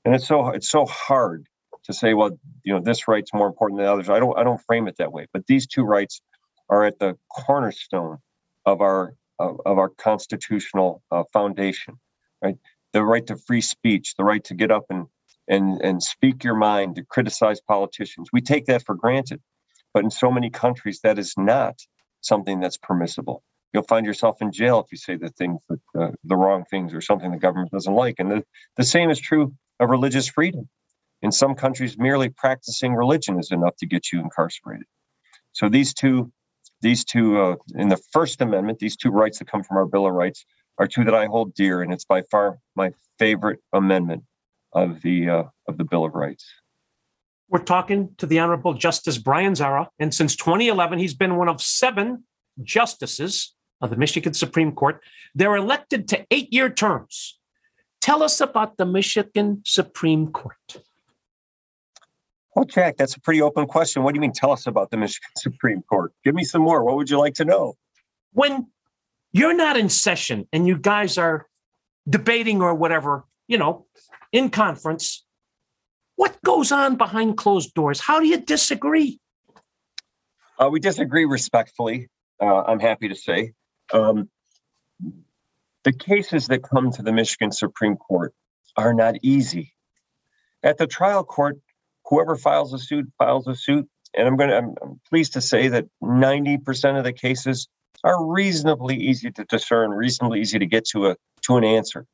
and 0.05 0.13
it's 0.13 0.27
so 0.27 0.49
it's 0.49 0.69
so 0.69 0.85
hard 0.85 1.47
to 1.85 1.93
say, 1.93 2.13
well, 2.13 2.37
you 2.63 2.73
know, 2.73 2.81
this 2.81 3.07
right's 3.07 3.33
more 3.33 3.47
important 3.47 3.79
than 3.79 3.87
others. 3.87 4.09
I 4.09 4.19
don't 4.19 4.37
I 4.37 4.43
don't 4.43 4.61
frame 4.61 4.87
it 4.87 4.97
that 4.97 5.11
way, 5.11 5.27
but 5.33 5.47
these 5.47 5.67
two 5.67 5.83
rights 5.83 6.21
are 6.69 6.83
at 6.83 6.99
the 6.99 7.17
cornerstone 7.31 8.17
of 8.65 8.81
our 8.81 9.15
of, 9.39 9.61
of 9.65 9.77
our 9.77 9.89
constitutional 9.89 11.01
uh, 11.11 11.23
foundation, 11.31 11.95
right? 12.41 12.57
The 12.93 13.03
right 13.03 13.25
to 13.27 13.37
free 13.37 13.61
speech, 13.61 14.15
the 14.17 14.23
right 14.23 14.43
to 14.45 14.55
get 14.55 14.71
up 14.71 14.85
and 14.89 15.07
and 15.47 15.81
and 15.81 16.01
speak 16.01 16.43
your 16.43 16.55
mind, 16.55 16.95
to 16.95 17.03
criticize 17.03 17.61
politicians. 17.61 18.29
We 18.33 18.41
take 18.41 18.65
that 18.65 18.85
for 18.85 18.95
granted, 18.95 19.41
but 19.93 20.03
in 20.03 20.11
so 20.11 20.31
many 20.31 20.49
countries, 20.49 20.99
that 21.03 21.17
is 21.17 21.33
not 21.37 21.75
something 22.21 22.59
that's 22.59 22.77
permissible. 22.77 23.43
You'll 23.73 23.83
find 23.83 24.05
yourself 24.05 24.41
in 24.41 24.51
jail 24.51 24.79
if 24.79 24.91
you 24.91 24.97
say 24.97 25.15
the 25.15 25.29
things 25.29 25.59
that 25.69 25.79
uh, 25.99 26.11
the 26.23 26.35
wrong 26.35 26.65
things 26.69 26.93
or 26.93 27.01
something 27.01 27.31
the 27.31 27.37
government 27.37 27.71
doesn't 27.71 27.93
like. 27.93 28.15
And 28.19 28.31
the, 28.31 28.43
the 28.75 28.83
same 28.83 29.09
is 29.09 29.19
true 29.19 29.53
of 29.79 29.89
religious 29.89 30.27
freedom. 30.27 30.69
In 31.21 31.31
some 31.31 31.55
countries, 31.55 31.97
merely 31.97 32.29
practicing 32.29 32.93
religion 32.93 33.39
is 33.39 33.51
enough 33.51 33.75
to 33.77 33.85
get 33.85 34.11
you 34.11 34.19
incarcerated. 34.19 34.85
So 35.51 35.67
these 35.67 35.93
two, 35.93 36.31
these 36.81 37.03
two, 37.03 37.39
uh, 37.41 37.55
in 37.75 37.89
the 37.89 38.01
First 38.11 38.41
Amendment, 38.41 38.79
these 38.79 38.95
two 38.95 39.09
rights 39.09 39.39
that 39.39 39.49
come 39.49 39.63
from 39.63 39.77
our 39.77 39.85
Bill 39.85 40.05
of 40.05 40.13
Rights 40.13 40.45
are 40.77 40.87
two 40.87 41.03
that 41.05 41.15
I 41.15 41.25
hold 41.25 41.55
dear, 41.55 41.81
and 41.81 41.91
it's 41.91 42.05
by 42.05 42.21
far 42.29 42.59
my 42.75 42.91
favorite 43.17 43.59
amendment 43.73 44.23
of 44.77 45.01
the 45.01 45.29
uh, 45.29 45.43
of 45.67 45.77
the 45.77 45.83
Bill 45.83 46.05
of 46.05 46.13
Rights. 46.13 46.45
We're 47.49 47.63
talking 47.63 48.09
to 48.17 48.25
the 48.25 48.39
Honorable 48.39 48.73
Justice 48.73 49.17
Brian 49.17 49.55
Zahra, 49.55 49.89
and 49.99 50.13
since 50.13 50.35
2011, 50.35 50.99
he's 50.99 51.13
been 51.13 51.37
one 51.37 51.49
of 51.49 51.61
seven 51.61 52.23
justices 52.61 53.55
of 53.81 53.89
the 53.89 53.95
Michigan 53.95 54.33
Supreme 54.33 54.71
Court. 54.71 55.01
They're 55.33 55.55
elected 55.55 56.07
to 56.09 56.25
eight 56.29 56.51
year 56.51 56.69
terms. 56.69 57.39
Tell 58.01 58.21
us 58.21 58.39
about 58.41 58.77
the 58.77 58.85
Michigan 58.85 59.61
Supreme 59.65 60.27
Court. 60.31 60.83
Well, 62.55 62.65
Jack, 62.65 62.97
that's 62.97 63.15
a 63.15 63.21
pretty 63.21 63.41
open 63.41 63.67
question. 63.67 64.03
What 64.03 64.13
do 64.13 64.17
you 64.17 64.21
mean? 64.21 64.33
Tell 64.33 64.51
us 64.51 64.67
about 64.67 64.91
the 64.91 64.97
Michigan 64.97 65.29
Supreme 65.37 65.81
Court. 65.83 66.13
Give 66.23 66.35
me 66.35 66.43
some 66.43 66.61
more. 66.61 66.83
What 66.83 66.95
would 66.95 67.09
you 67.09 67.19
like 67.19 67.35
to 67.35 67.45
know? 67.45 67.75
When 68.33 68.67
you're 69.31 69.55
not 69.55 69.77
in 69.77 69.89
session 69.89 70.47
and 70.51 70.67
you 70.67 70.77
guys 70.77 71.17
are 71.17 71.47
debating 72.09 72.61
or 72.61 72.73
whatever, 72.73 73.25
you 73.47 73.57
know, 73.57 73.85
in 74.31 74.49
conference, 74.49 75.25
what 76.15 76.41
goes 76.43 76.71
on 76.71 76.95
behind 76.95 77.37
closed 77.37 77.73
doors? 77.73 77.99
How 77.99 78.19
do 78.19 78.27
you 78.27 78.39
disagree? 78.39 79.19
Uh, 80.59 80.69
we 80.71 80.79
disagree 80.79 81.25
respectfully. 81.25 82.09
Uh, 82.41 82.63
I'm 82.63 82.79
happy 82.79 83.09
to 83.09 83.15
say. 83.15 83.53
Um, 83.93 84.29
the 85.83 85.93
cases 85.93 86.47
that 86.47 86.63
come 86.63 86.91
to 86.91 87.01
the 87.01 87.11
Michigan 87.11 87.51
Supreme 87.51 87.95
Court 87.95 88.33
are 88.75 88.93
not 88.93 89.15
easy. 89.21 89.73
At 90.63 90.77
the 90.77 90.87
trial 90.87 91.23
court, 91.23 91.57
whoever 92.05 92.35
files 92.35 92.73
a 92.73 92.79
suit 92.79 93.09
files 93.17 93.47
a 93.47 93.55
suit, 93.55 93.87
and 94.15 94.27
I'm 94.27 94.35
going 94.35 94.49
to. 94.49 94.57
I'm, 94.57 94.99
pleased 95.09 95.33
to 95.33 95.41
say 95.41 95.67
that 95.69 95.85
90% 96.03 96.97
of 96.97 97.03
the 97.03 97.13
cases 97.13 97.67
are 98.03 98.25
reasonably 98.25 98.95
easy 98.95 99.31
to 99.31 99.45
discern, 99.45 99.91
reasonably 99.91 100.41
easy 100.41 100.59
to 100.59 100.65
get 100.65 100.85
to 100.89 101.07
a 101.07 101.15
to 101.43 101.57
an 101.57 101.63
answer. 101.63 102.05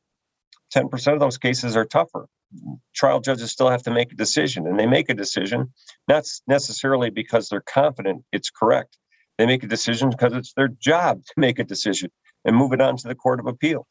10% 0.73 1.13
of 1.13 1.19
those 1.19 1.37
cases 1.37 1.75
are 1.75 1.85
tougher. 1.85 2.27
Trial 2.93 3.19
judges 3.19 3.51
still 3.51 3.69
have 3.69 3.83
to 3.83 3.91
make 3.91 4.11
a 4.11 4.15
decision, 4.15 4.67
and 4.67 4.79
they 4.79 4.85
make 4.85 5.09
a 5.09 5.13
decision 5.13 5.73
not 6.07 6.25
necessarily 6.47 7.09
because 7.09 7.49
they're 7.49 7.61
confident 7.61 8.23
it's 8.31 8.49
correct. 8.49 8.97
They 9.37 9.45
make 9.45 9.63
a 9.63 9.67
decision 9.67 10.09
because 10.09 10.33
it's 10.33 10.53
their 10.53 10.67
job 10.67 11.23
to 11.25 11.33
make 11.37 11.59
a 11.59 11.63
decision 11.63 12.11
and 12.45 12.55
move 12.55 12.73
it 12.73 12.81
on 12.81 12.97
to 12.97 13.07
the 13.07 13.15
Court 13.15 13.39
of 13.39 13.47
Appeals. 13.47 13.87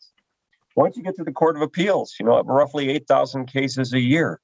Once 0.76 0.96
you 0.96 1.02
get 1.02 1.16
to 1.16 1.24
the 1.24 1.32
Court 1.32 1.56
of 1.56 1.62
Appeals, 1.62 2.14
you 2.18 2.26
know, 2.26 2.40
roughly 2.42 2.90
8,000 2.90 3.46
cases 3.46 3.92
a 3.92 4.00
year 4.00 4.40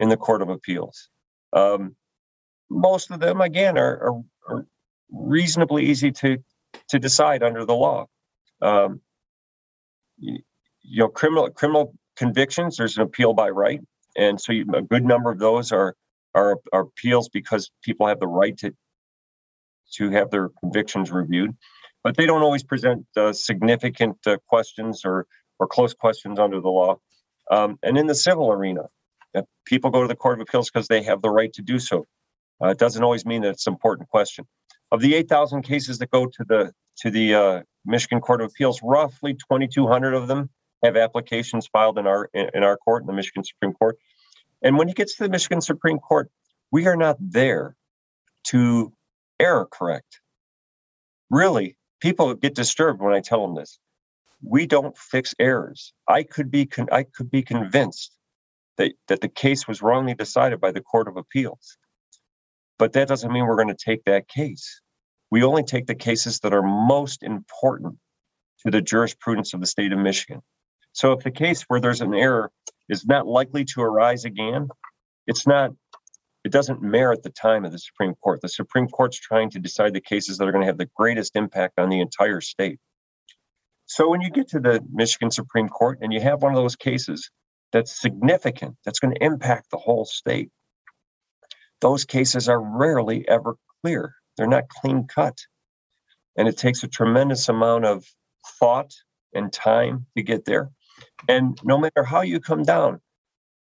in 0.00 0.08
the 0.08 0.16
Court 0.16 0.42
of 0.42 0.48
Appeals. 0.48 1.08
Um, 1.52 1.96
most 2.70 3.10
of 3.10 3.20
them, 3.20 3.40
again, 3.40 3.78
are, 3.78 3.96
are, 4.02 4.22
are, 4.48 4.66
reasonably 5.10 5.86
easy 5.86 6.12
to, 6.12 6.36
to 6.90 6.98
decide 6.98 7.42
under 7.42 7.64
the 7.64 7.74
law. 7.74 8.06
Um, 8.60 9.00
you, 10.88 11.00
know, 11.00 11.08
criminal 11.08 11.50
criminal 11.50 11.94
convictions, 12.16 12.76
there's 12.76 12.96
an 12.96 13.02
appeal 13.02 13.34
by 13.34 13.50
right, 13.50 13.80
and 14.16 14.40
so 14.40 14.52
you, 14.52 14.66
a 14.74 14.82
good 14.82 15.04
number 15.04 15.30
of 15.30 15.38
those 15.38 15.72
are, 15.72 15.94
are 16.34 16.58
are 16.72 16.82
appeals 16.82 17.28
because 17.28 17.70
people 17.82 18.06
have 18.06 18.20
the 18.20 18.26
right 18.26 18.56
to 18.58 18.74
to 19.94 20.10
have 20.10 20.30
their 20.30 20.50
convictions 20.60 21.10
reviewed, 21.10 21.56
but 22.04 22.16
they 22.16 22.26
don't 22.26 22.42
always 22.42 22.62
present 22.62 23.06
uh, 23.16 23.32
significant 23.32 24.16
uh, 24.26 24.36
questions 24.46 25.02
or 25.04 25.26
or 25.58 25.66
close 25.66 25.94
questions 25.94 26.38
under 26.38 26.60
the 26.60 26.68
law. 26.68 26.98
Um, 27.50 27.78
and 27.82 27.96
in 27.96 28.06
the 28.06 28.14
civil 28.14 28.52
arena, 28.52 28.82
uh, 29.34 29.42
people 29.64 29.90
go 29.90 30.02
to 30.02 30.08
the 30.08 30.16
Court 30.16 30.38
of 30.38 30.42
Appeals 30.42 30.70
because 30.70 30.88
they 30.88 31.02
have 31.02 31.22
the 31.22 31.30
right 31.30 31.52
to 31.54 31.62
do 31.62 31.78
so. 31.78 32.06
Uh, 32.62 32.68
it 32.68 32.78
doesn't 32.78 33.02
always 33.02 33.24
mean 33.24 33.42
that 33.42 33.50
it's 33.50 33.66
an 33.66 33.72
important 33.72 34.08
question. 34.08 34.46
Of 34.90 35.00
the 35.00 35.14
8,000 35.14 35.62
cases 35.62 35.98
that 35.98 36.10
go 36.10 36.26
to 36.26 36.44
the 36.44 36.72
to 37.00 37.10
the 37.10 37.34
uh, 37.34 37.62
Michigan 37.84 38.20
Court 38.20 38.40
of 38.40 38.50
Appeals, 38.50 38.80
roughly 38.82 39.34
2,200 39.34 40.14
of 40.14 40.26
them 40.26 40.50
have 40.82 40.96
applications 40.96 41.66
filed 41.66 41.98
in 41.98 42.06
our 42.06 42.30
in 42.32 42.62
our 42.62 42.76
court, 42.76 43.02
in 43.02 43.06
the 43.06 43.12
Michigan 43.12 43.44
Supreme 43.44 43.72
Court. 43.72 43.98
And 44.62 44.76
when 44.76 44.88
it 44.88 44.96
gets 44.96 45.16
to 45.16 45.24
the 45.24 45.28
Michigan 45.28 45.60
Supreme 45.60 45.98
Court, 45.98 46.30
we 46.70 46.86
are 46.86 46.96
not 46.96 47.16
there 47.20 47.76
to 48.44 48.92
error 49.38 49.66
correct. 49.70 50.20
Really, 51.30 51.76
people 52.00 52.34
get 52.34 52.54
disturbed 52.54 53.00
when 53.00 53.14
I 53.14 53.20
tell 53.20 53.46
them 53.46 53.56
this. 53.56 53.78
We 54.42 54.66
don't 54.66 54.96
fix 54.96 55.34
errors. 55.38 55.92
I 56.08 56.22
could 56.22 56.50
be 56.50 56.66
con- 56.66 56.88
I 56.92 57.02
could 57.04 57.30
be 57.30 57.42
convinced 57.42 58.16
that 58.76 58.92
that 59.08 59.20
the 59.20 59.28
case 59.28 59.66
was 59.66 59.82
wrongly 59.82 60.14
decided 60.14 60.60
by 60.60 60.70
the 60.72 60.80
Court 60.80 61.08
of 61.08 61.16
Appeals, 61.16 61.76
but 62.78 62.92
that 62.92 63.08
doesn't 63.08 63.32
mean 63.32 63.46
we're 63.46 63.56
going 63.56 63.68
to 63.68 63.74
take 63.74 64.04
that 64.04 64.28
case. 64.28 64.80
We 65.30 65.42
only 65.42 65.64
take 65.64 65.86
the 65.86 65.94
cases 65.94 66.40
that 66.40 66.54
are 66.54 66.62
most 66.62 67.22
important 67.22 67.96
to 68.64 68.70
the 68.70 68.80
jurisprudence 68.80 69.54
of 69.54 69.60
the 69.60 69.66
state 69.66 69.92
of 69.92 69.98
Michigan. 69.98 70.42
So 70.98 71.12
if 71.12 71.22
the 71.22 71.30
case 71.30 71.62
where 71.68 71.80
there's 71.80 72.00
an 72.00 72.12
error 72.12 72.50
is 72.88 73.06
not 73.06 73.24
likely 73.24 73.64
to 73.66 73.82
arise 73.82 74.24
again, 74.24 74.66
it's 75.28 75.46
not 75.46 75.70
it 76.44 76.50
doesn't 76.50 76.82
merit 76.82 77.22
the 77.22 77.30
time 77.30 77.64
of 77.64 77.70
the 77.70 77.78
Supreme 77.78 78.14
Court. 78.16 78.40
The 78.40 78.48
Supreme 78.48 78.88
Court's 78.88 79.20
trying 79.20 79.50
to 79.50 79.60
decide 79.60 79.94
the 79.94 80.00
cases 80.00 80.38
that 80.38 80.48
are 80.48 80.50
going 80.50 80.62
to 80.62 80.66
have 80.66 80.76
the 80.78 80.90
greatest 80.96 81.36
impact 81.36 81.78
on 81.78 81.88
the 81.88 82.00
entire 82.00 82.40
state. 82.40 82.80
So 83.86 84.08
when 84.08 84.22
you 84.22 84.30
get 84.30 84.48
to 84.48 84.58
the 84.58 84.84
Michigan 84.92 85.30
Supreme 85.30 85.68
Court 85.68 85.98
and 86.00 86.12
you 86.12 86.20
have 86.20 86.42
one 86.42 86.52
of 86.52 86.56
those 86.60 86.74
cases 86.74 87.30
that's 87.70 88.00
significant, 88.00 88.74
that's 88.84 88.98
going 88.98 89.14
to 89.14 89.24
impact 89.24 89.70
the 89.70 89.78
whole 89.78 90.04
state, 90.04 90.50
those 91.80 92.06
cases 92.06 92.48
are 92.48 92.60
rarely 92.60 93.28
ever 93.28 93.54
clear. 93.82 94.14
They're 94.36 94.48
not 94.48 94.68
clean 94.68 95.06
cut. 95.06 95.38
And 96.36 96.48
it 96.48 96.56
takes 96.56 96.82
a 96.82 96.88
tremendous 96.88 97.48
amount 97.48 97.84
of 97.84 98.04
thought 98.58 98.90
and 99.32 99.52
time 99.52 100.06
to 100.16 100.24
get 100.24 100.44
there. 100.44 100.72
And 101.28 101.58
no 101.64 101.78
matter 101.78 102.04
how 102.04 102.22
you 102.22 102.40
come 102.40 102.62
down, 102.62 103.00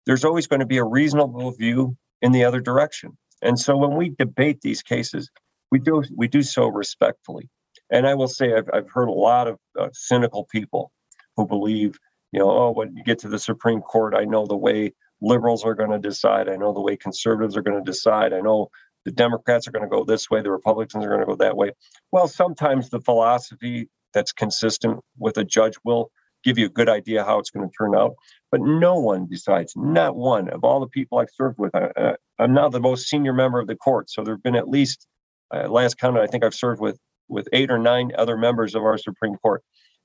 there's 0.07 0.25
always 0.25 0.47
going 0.47 0.61
to 0.61 0.67
be 0.67 0.79
a 0.79 0.85
reasonable 0.85 1.51
view 1.53 1.97
in 2.23 2.33
the 2.33 2.45
other 2.45 2.61
direction. 2.61 3.17
And 3.43 3.59
so 3.59 3.77
when 3.77 3.97
we 3.97 4.11
debate 4.11 4.61
these 4.61 4.83
cases, 4.83 5.31
we 5.71 5.79
do 5.79 6.03
we 6.17 6.29
do 6.29 6.43
so 6.43 6.69
respectfully. 6.69 7.49
And 7.91 8.07
I 8.07 8.15
will 8.15 8.29
say 8.29 8.55
I've, 8.55 8.69
I've 8.73 8.91
heard 8.91 9.09
a 9.09 9.13
lot 9.13 9.49
of 9.49 9.59
uh, 9.79 9.89
cynical 9.93 10.47
people 10.51 10.93
who 11.37 11.47
believe, 11.47 11.99
you 12.33 12.39
know, 12.39 12.51
oh, 12.51 12.71
when 12.71 12.97
you 12.97 13.03
get 13.03 13.19
to 13.21 13.29
the 13.29 13.39
Supreme 13.39 13.81
Court, 13.81 14.15
I 14.15 14.25
know 14.25 14.47
the 14.47 14.57
way 14.57 14.93
liberals 15.21 15.65
are 15.65 15.75
going 15.75 15.91
to 15.91 15.99
decide. 15.99 16.49
I 16.49 16.57
know 16.57 16.73
the 16.73 16.81
way 16.81 16.97
conservatives 16.97 17.57
are 17.57 17.63
going 17.63 17.83
to 17.83 17.91
decide. 17.91 18.33
I 18.33 18.41
know 18.41 18.69
the 19.05 19.11
Democrats 19.11 19.67
are 19.67 19.71
going 19.71 19.85
to 19.85 19.89
go 19.89 20.05
this 20.05 20.31
way, 20.31 20.43
the 20.43 20.51
Republicans 20.51 21.05
are 21.05 21.09
going 21.09 21.21
to 21.21 21.27
go 21.27 21.37
that 21.37 21.57
way. 21.57 21.73
Well, 22.13 22.29
sometimes 22.29 22.91
the 22.91 23.01
philosophy 23.01 23.89
that's 24.13 24.33
consistent 24.33 25.01
with 25.19 25.39
a 25.39 25.45
judge 25.45 25.77
will 25.85 26.11
give 26.45 26.59
you 26.59 26.67
a 26.67 26.71
good 26.71 26.89
idea 26.89 27.25
how 27.25 27.39
it's 27.39 27.51
going 27.51 27.69
to 27.69 27.75
turn 27.77 27.95
out. 27.95 28.15
But 28.51 28.61
no 28.61 28.99
one 28.99 29.27
decides, 29.29 29.75
not 29.77 30.17
one 30.17 30.49
of 30.49 30.65
all 30.65 30.81
the 30.81 30.89
people 30.89 31.19
I've 31.19 31.29
served 31.35 31.59
with. 31.59 31.75
I, 31.75 32.15
I'm 32.39 32.55
now 32.55 32.69
the 32.69 32.81
most 32.81 33.09
senior 33.09 33.33
member 33.33 33.61
of 33.61 33.67
the 33.67 33.77
court. 33.77 34.11
So 34.11 34.25
there 34.25 34.35
have 34.35 34.43
been 34.43 34.57
at 34.57 34.69
least, 34.69 35.07
uh, 35.55 35.69
last 35.69 35.99
counted, 35.99 36.23
I 36.23 36.27
think 36.27 36.45
I've 36.45 36.55
served 36.55 36.81
with 36.81 36.99
with 37.31 37.49
eight 37.53 37.71
or 37.71 37.79
nine 37.79 38.11
other 38.19 38.37
members 38.37 38.75
of 38.75 38.83
our 38.83 38.99
Supreme 38.99 39.37
Court. 39.37 39.63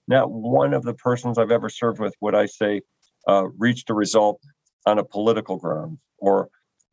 Not 0.08 0.32
one 0.32 0.74
of 0.74 0.84
the 0.84 0.94
persons 0.94 1.38
I've 1.38 1.52
ever 1.52 1.70
served 1.70 2.00
with 2.00 2.14
would 2.22 2.36
I 2.36 2.46
say 2.46 2.82
uh, 3.28 3.48
reached 3.58 3.90
a 3.90 3.94
result 3.94 4.40
on 4.86 5.00
a 5.00 5.04
political 5.04 5.58
ground 5.58 5.98
or 6.20 6.50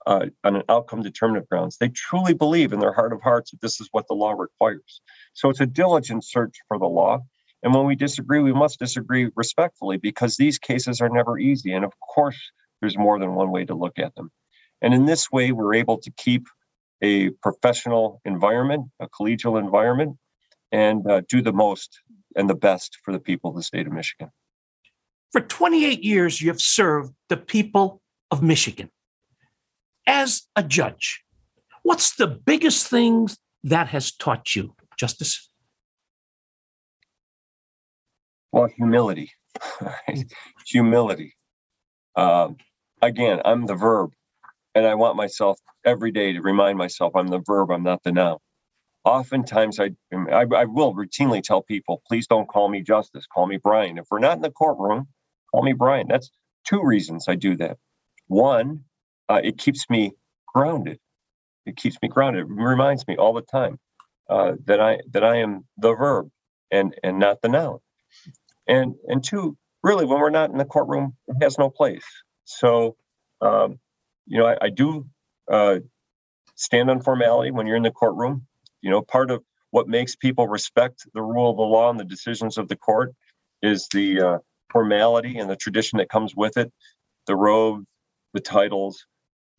uh, 0.06 0.26
on 0.42 0.56
an 0.56 0.62
outcome 0.68 1.02
determinative 1.02 1.48
grounds. 1.48 1.76
They 1.76 1.90
truly 1.90 2.34
believe 2.34 2.72
in 2.72 2.80
their 2.80 2.92
heart 2.92 3.12
of 3.12 3.20
hearts 3.22 3.50
that 3.50 3.60
this 3.60 3.80
is 3.80 3.88
what 3.92 4.06
the 4.08 4.14
law 4.14 4.32
requires. 4.32 5.00
So 5.34 5.50
it's 5.50 5.60
a 5.60 5.66
diligent 5.66 6.24
search 6.24 6.56
for 6.66 6.78
the 6.78 6.86
law. 6.86 7.20
And 7.62 7.74
when 7.74 7.86
we 7.86 7.94
disagree, 7.94 8.40
we 8.40 8.52
must 8.52 8.78
disagree 8.78 9.30
respectfully 9.36 9.96
because 9.96 10.36
these 10.36 10.58
cases 10.58 11.00
are 11.00 11.08
never 11.08 11.38
easy. 11.38 11.72
And 11.72 11.84
of 11.84 11.92
course, 12.00 12.38
there's 12.80 12.98
more 12.98 13.18
than 13.18 13.34
one 13.34 13.50
way 13.50 13.64
to 13.64 13.74
look 13.74 13.98
at 13.98 14.14
them. 14.16 14.30
And 14.80 14.92
in 14.92 15.06
this 15.06 15.30
way, 15.30 15.52
we're 15.52 15.74
able 15.74 15.98
to 15.98 16.10
keep 16.16 16.46
a 17.02 17.30
professional 17.42 18.20
environment, 18.24 18.86
a 19.00 19.08
collegial 19.08 19.58
environment, 19.58 20.16
and 20.72 21.08
uh, 21.08 21.22
do 21.28 21.42
the 21.42 21.52
most 21.52 22.00
and 22.34 22.50
the 22.50 22.54
best 22.54 22.98
for 23.04 23.12
the 23.12 23.20
people 23.20 23.50
of 23.50 23.56
the 23.56 23.62
state 23.62 23.86
of 23.86 23.92
Michigan. 23.92 24.30
For 25.30 25.40
28 25.40 26.02
years, 26.02 26.40
you 26.40 26.48
have 26.48 26.60
served 26.60 27.14
the 27.28 27.36
people 27.36 28.02
of 28.30 28.42
Michigan. 28.42 28.90
As 30.06 30.42
a 30.56 30.62
judge, 30.62 31.22
what's 31.82 32.16
the 32.16 32.26
biggest 32.26 32.88
thing 32.88 33.28
that 33.62 33.88
has 33.88 34.10
taught 34.12 34.56
you, 34.56 34.74
Justice? 34.98 35.51
Well, 38.52 38.68
humility. 38.76 39.32
humility. 40.66 41.34
Um, 42.16 42.56
again, 43.02 43.40
I'm 43.44 43.66
the 43.66 43.74
verb, 43.76 44.12
and 44.74 44.86
I 44.86 44.96
want 44.96 45.16
myself 45.16 45.58
every 45.84 46.12
day 46.12 46.34
to 46.34 46.42
remind 46.42 46.78
myself 46.78 47.14
I'm 47.16 47.28
the 47.28 47.42
verb, 47.46 47.70
I'm 47.70 47.84
not 47.84 48.02
the 48.04 48.12
noun. 48.12 48.38
Oftentimes, 49.04 49.80
I, 49.80 49.92
I, 50.14 50.46
I 50.56 50.66
will 50.66 50.94
routinely 50.94 51.42
tell 51.42 51.62
people, 51.62 52.02
please 52.08 52.28
don't 52.28 52.48
call 52.48 52.68
me 52.68 52.82
Justice, 52.82 53.26
call 53.26 53.46
me 53.48 53.58
Brian. 53.58 53.98
If 53.98 54.06
we're 54.10 54.20
not 54.20 54.36
in 54.36 54.42
the 54.42 54.50
courtroom, 54.52 55.08
call 55.52 55.62
me 55.64 55.74
Brian. 55.74 56.08
That's 56.08 56.30
two 56.68 56.82
reasons 56.84 57.26
I 57.28 57.36
do 57.36 57.56
that. 57.58 57.78
One, 58.28 58.84
uh, 59.28 59.40
it 59.44 59.58
keeps 59.58 59.90
me 59.90 60.12
grounded. 60.54 61.00
It 61.66 61.76
keeps 61.76 61.96
me 62.02 62.08
grounded. 62.08 62.46
It 62.46 62.50
reminds 62.50 63.06
me 63.08 63.16
all 63.16 63.34
the 63.34 63.42
time 63.42 63.78
uh, 64.30 64.54
that 64.66 64.80
I 64.80 65.00
that 65.12 65.24
I 65.24 65.38
am 65.38 65.64
the 65.78 65.94
verb 65.94 66.30
and 66.70 66.94
and 67.04 67.18
not 67.18 67.42
the 67.42 67.48
noun. 67.48 67.78
And 68.66 68.94
and 69.08 69.24
two, 69.24 69.56
really, 69.82 70.04
when 70.04 70.20
we're 70.20 70.30
not 70.30 70.50
in 70.50 70.58
the 70.58 70.64
courtroom, 70.64 71.16
it 71.28 71.42
has 71.42 71.58
no 71.58 71.70
place. 71.70 72.04
So, 72.44 72.96
um, 73.40 73.78
you 74.26 74.38
know, 74.38 74.46
I, 74.46 74.56
I 74.62 74.70
do 74.70 75.06
uh, 75.50 75.80
stand 76.56 76.90
on 76.90 77.00
formality 77.02 77.50
when 77.50 77.66
you're 77.66 77.76
in 77.76 77.82
the 77.82 77.90
courtroom. 77.90 78.46
You 78.80 78.90
know, 78.90 79.02
part 79.02 79.30
of 79.30 79.42
what 79.70 79.88
makes 79.88 80.16
people 80.16 80.48
respect 80.48 81.06
the 81.14 81.22
rule 81.22 81.50
of 81.50 81.56
the 81.56 81.62
law 81.62 81.90
and 81.90 81.98
the 81.98 82.04
decisions 82.04 82.58
of 82.58 82.68
the 82.68 82.76
court 82.76 83.14
is 83.62 83.88
the 83.92 84.20
uh, 84.20 84.38
formality 84.70 85.38
and 85.38 85.50
the 85.50 85.56
tradition 85.56 85.98
that 85.98 86.08
comes 86.08 86.34
with 86.36 86.56
it, 86.56 86.72
the 87.26 87.36
robe, 87.36 87.84
the 88.34 88.40
titles, 88.40 89.06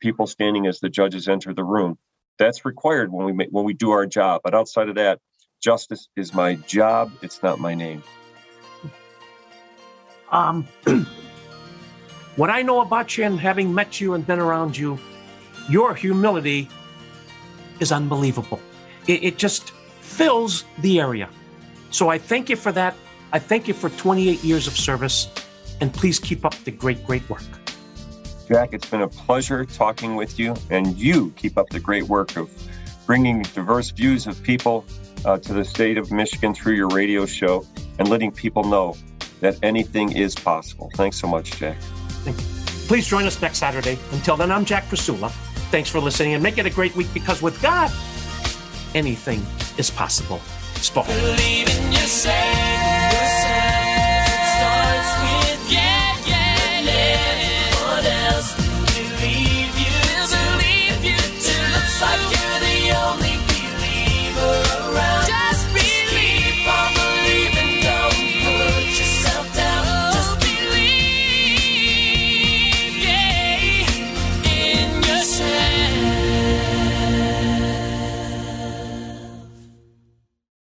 people 0.01 0.27
standing 0.27 0.67
as 0.67 0.79
the 0.79 0.89
judges 0.89 1.27
enter 1.27 1.53
the 1.53 1.63
room. 1.63 1.97
That's 2.39 2.65
required 2.65 3.11
when 3.11 3.25
we 3.25 3.33
make, 3.33 3.49
when 3.51 3.65
we 3.65 3.73
do 3.73 3.91
our 3.91 4.05
job. 4.05 4.41
But 4.43 4.55
outside 4.55 4.89
of 4.89 4.95
that, 4.95 5.19
justice 5.61 6.09
is 6.15 6.33
my 6.33 6.57
job. 6.67 7.13
It's 7.21 7.41
not 7.41 7.59
my 7.59 7.75
name. 7.75 8.03
Um, 10.33 10.67
what 12.35 12.49
I 12.49 12.63
know 12.63 12.81
about 12.81 13.17
you 13.17 13.23
and 13.23 13.39
having 13.39 13.73
met 13.73 14.01
you 14.01 14.15
and 14.15 14.25
been 14.25 14.39
around 14.39 14.75
you, 14.75 14.99
your 15.69 15.93
humility 15.93 16.67
is 17.79 17.91
unbelievable. 17.91 18.59
It, 19.07 19.23
it 19.23 19.37
just 19.37 19.71
fills 20.01 20.65
the 20.79 20.99
area. 20.99 21.29
So 21.91 22.09
I 22.09 22.17
thank 22.17 22.49
you 22.49 22.55
for 22.55 22.71
that. 22.71 22.95
I 23.31 23.39
thank 23.39 23.67
you 23.67 23.75
for 23.75 23.89
28 23.91 24.43
years 24.43 24.65
of 24.67 24.75
service, 24.75 25.29
and 25.79 25.93
please 25.93 26.19
keep 26.19 26.45
up 26.45 26.55
the 26.65 26.71
great, 26.71 27.05
great 27.05 27.27
work. 27.29 27.43
Jack, 28.47 28.73
it's 28.73 28.89
been 28.89 29.01
a 29.01 29.07
pleasure 29.07 29.63
talking 29.65 30.15
with 30.15 30.39
you, 30.39 30.55
and 30.71 30.97
you 30.97 31.31
keep 31.35 31.57
up 31.57 31.69
the 31.69 31.79
great 31.79 32.03
work 32.03 32.35
of 32.37 32.49
bringing 33.05 33.43
diverse 33.43 33.91
views 33.91 34.25
of 34.25 34.41
people 34.41 34.85
uh, 35.25 35.37
to 35.37 35.53
the 35.53 35.63
state 35.63 35.97
of 35.97 36.11
Michigan 36.11 36.53
through 36.55 36.73
your 36.73 36.89
radio 36.89 37.25
show 37.25 37.65
and 37.99 38.09
letting 38.09 38.31
people 38.31 38.63
know 38.63 38.95
that 39.43 39.59
anything 39.61 40.13
is 40.13 40.33
possible. 40.33 40.89
Thanks 40.95 41.17
so 41.17 41.27
much, 41.27 41.51
Jack. 41.51 41.77
Thank 42.23 42.37
you. 42.37 42.87
Please 42.87 43.05
join 43.05 43.25
us 43.25 43.41
next 43.41 43.59
Saturday. 43.59 43.99
Until 44.11 44.37
then, 44.37 44.51
I'm 44.51 44.65
Jack 44.65 44.85
Krasula. 44.85 45.29
Thanks 45.69 45.89
for 45.89 45.99
listening 45.99 46.33
and 46.33 46.41
make 46.41 46.57
it 46.57 46.65
a 46.65 46.69
great 46.69 46.95
week 46.95 47.07
because 47.13 47.41
with 47.41 47.61
God, 47.61 47.91
anything 48.95 49.45
is 49.77 49.91
possible. 49.91 50.39
Spoken. 50.75 51.13
Believe 51.15 51.69
in 51.69 51.91
yourself. 51.91 52.52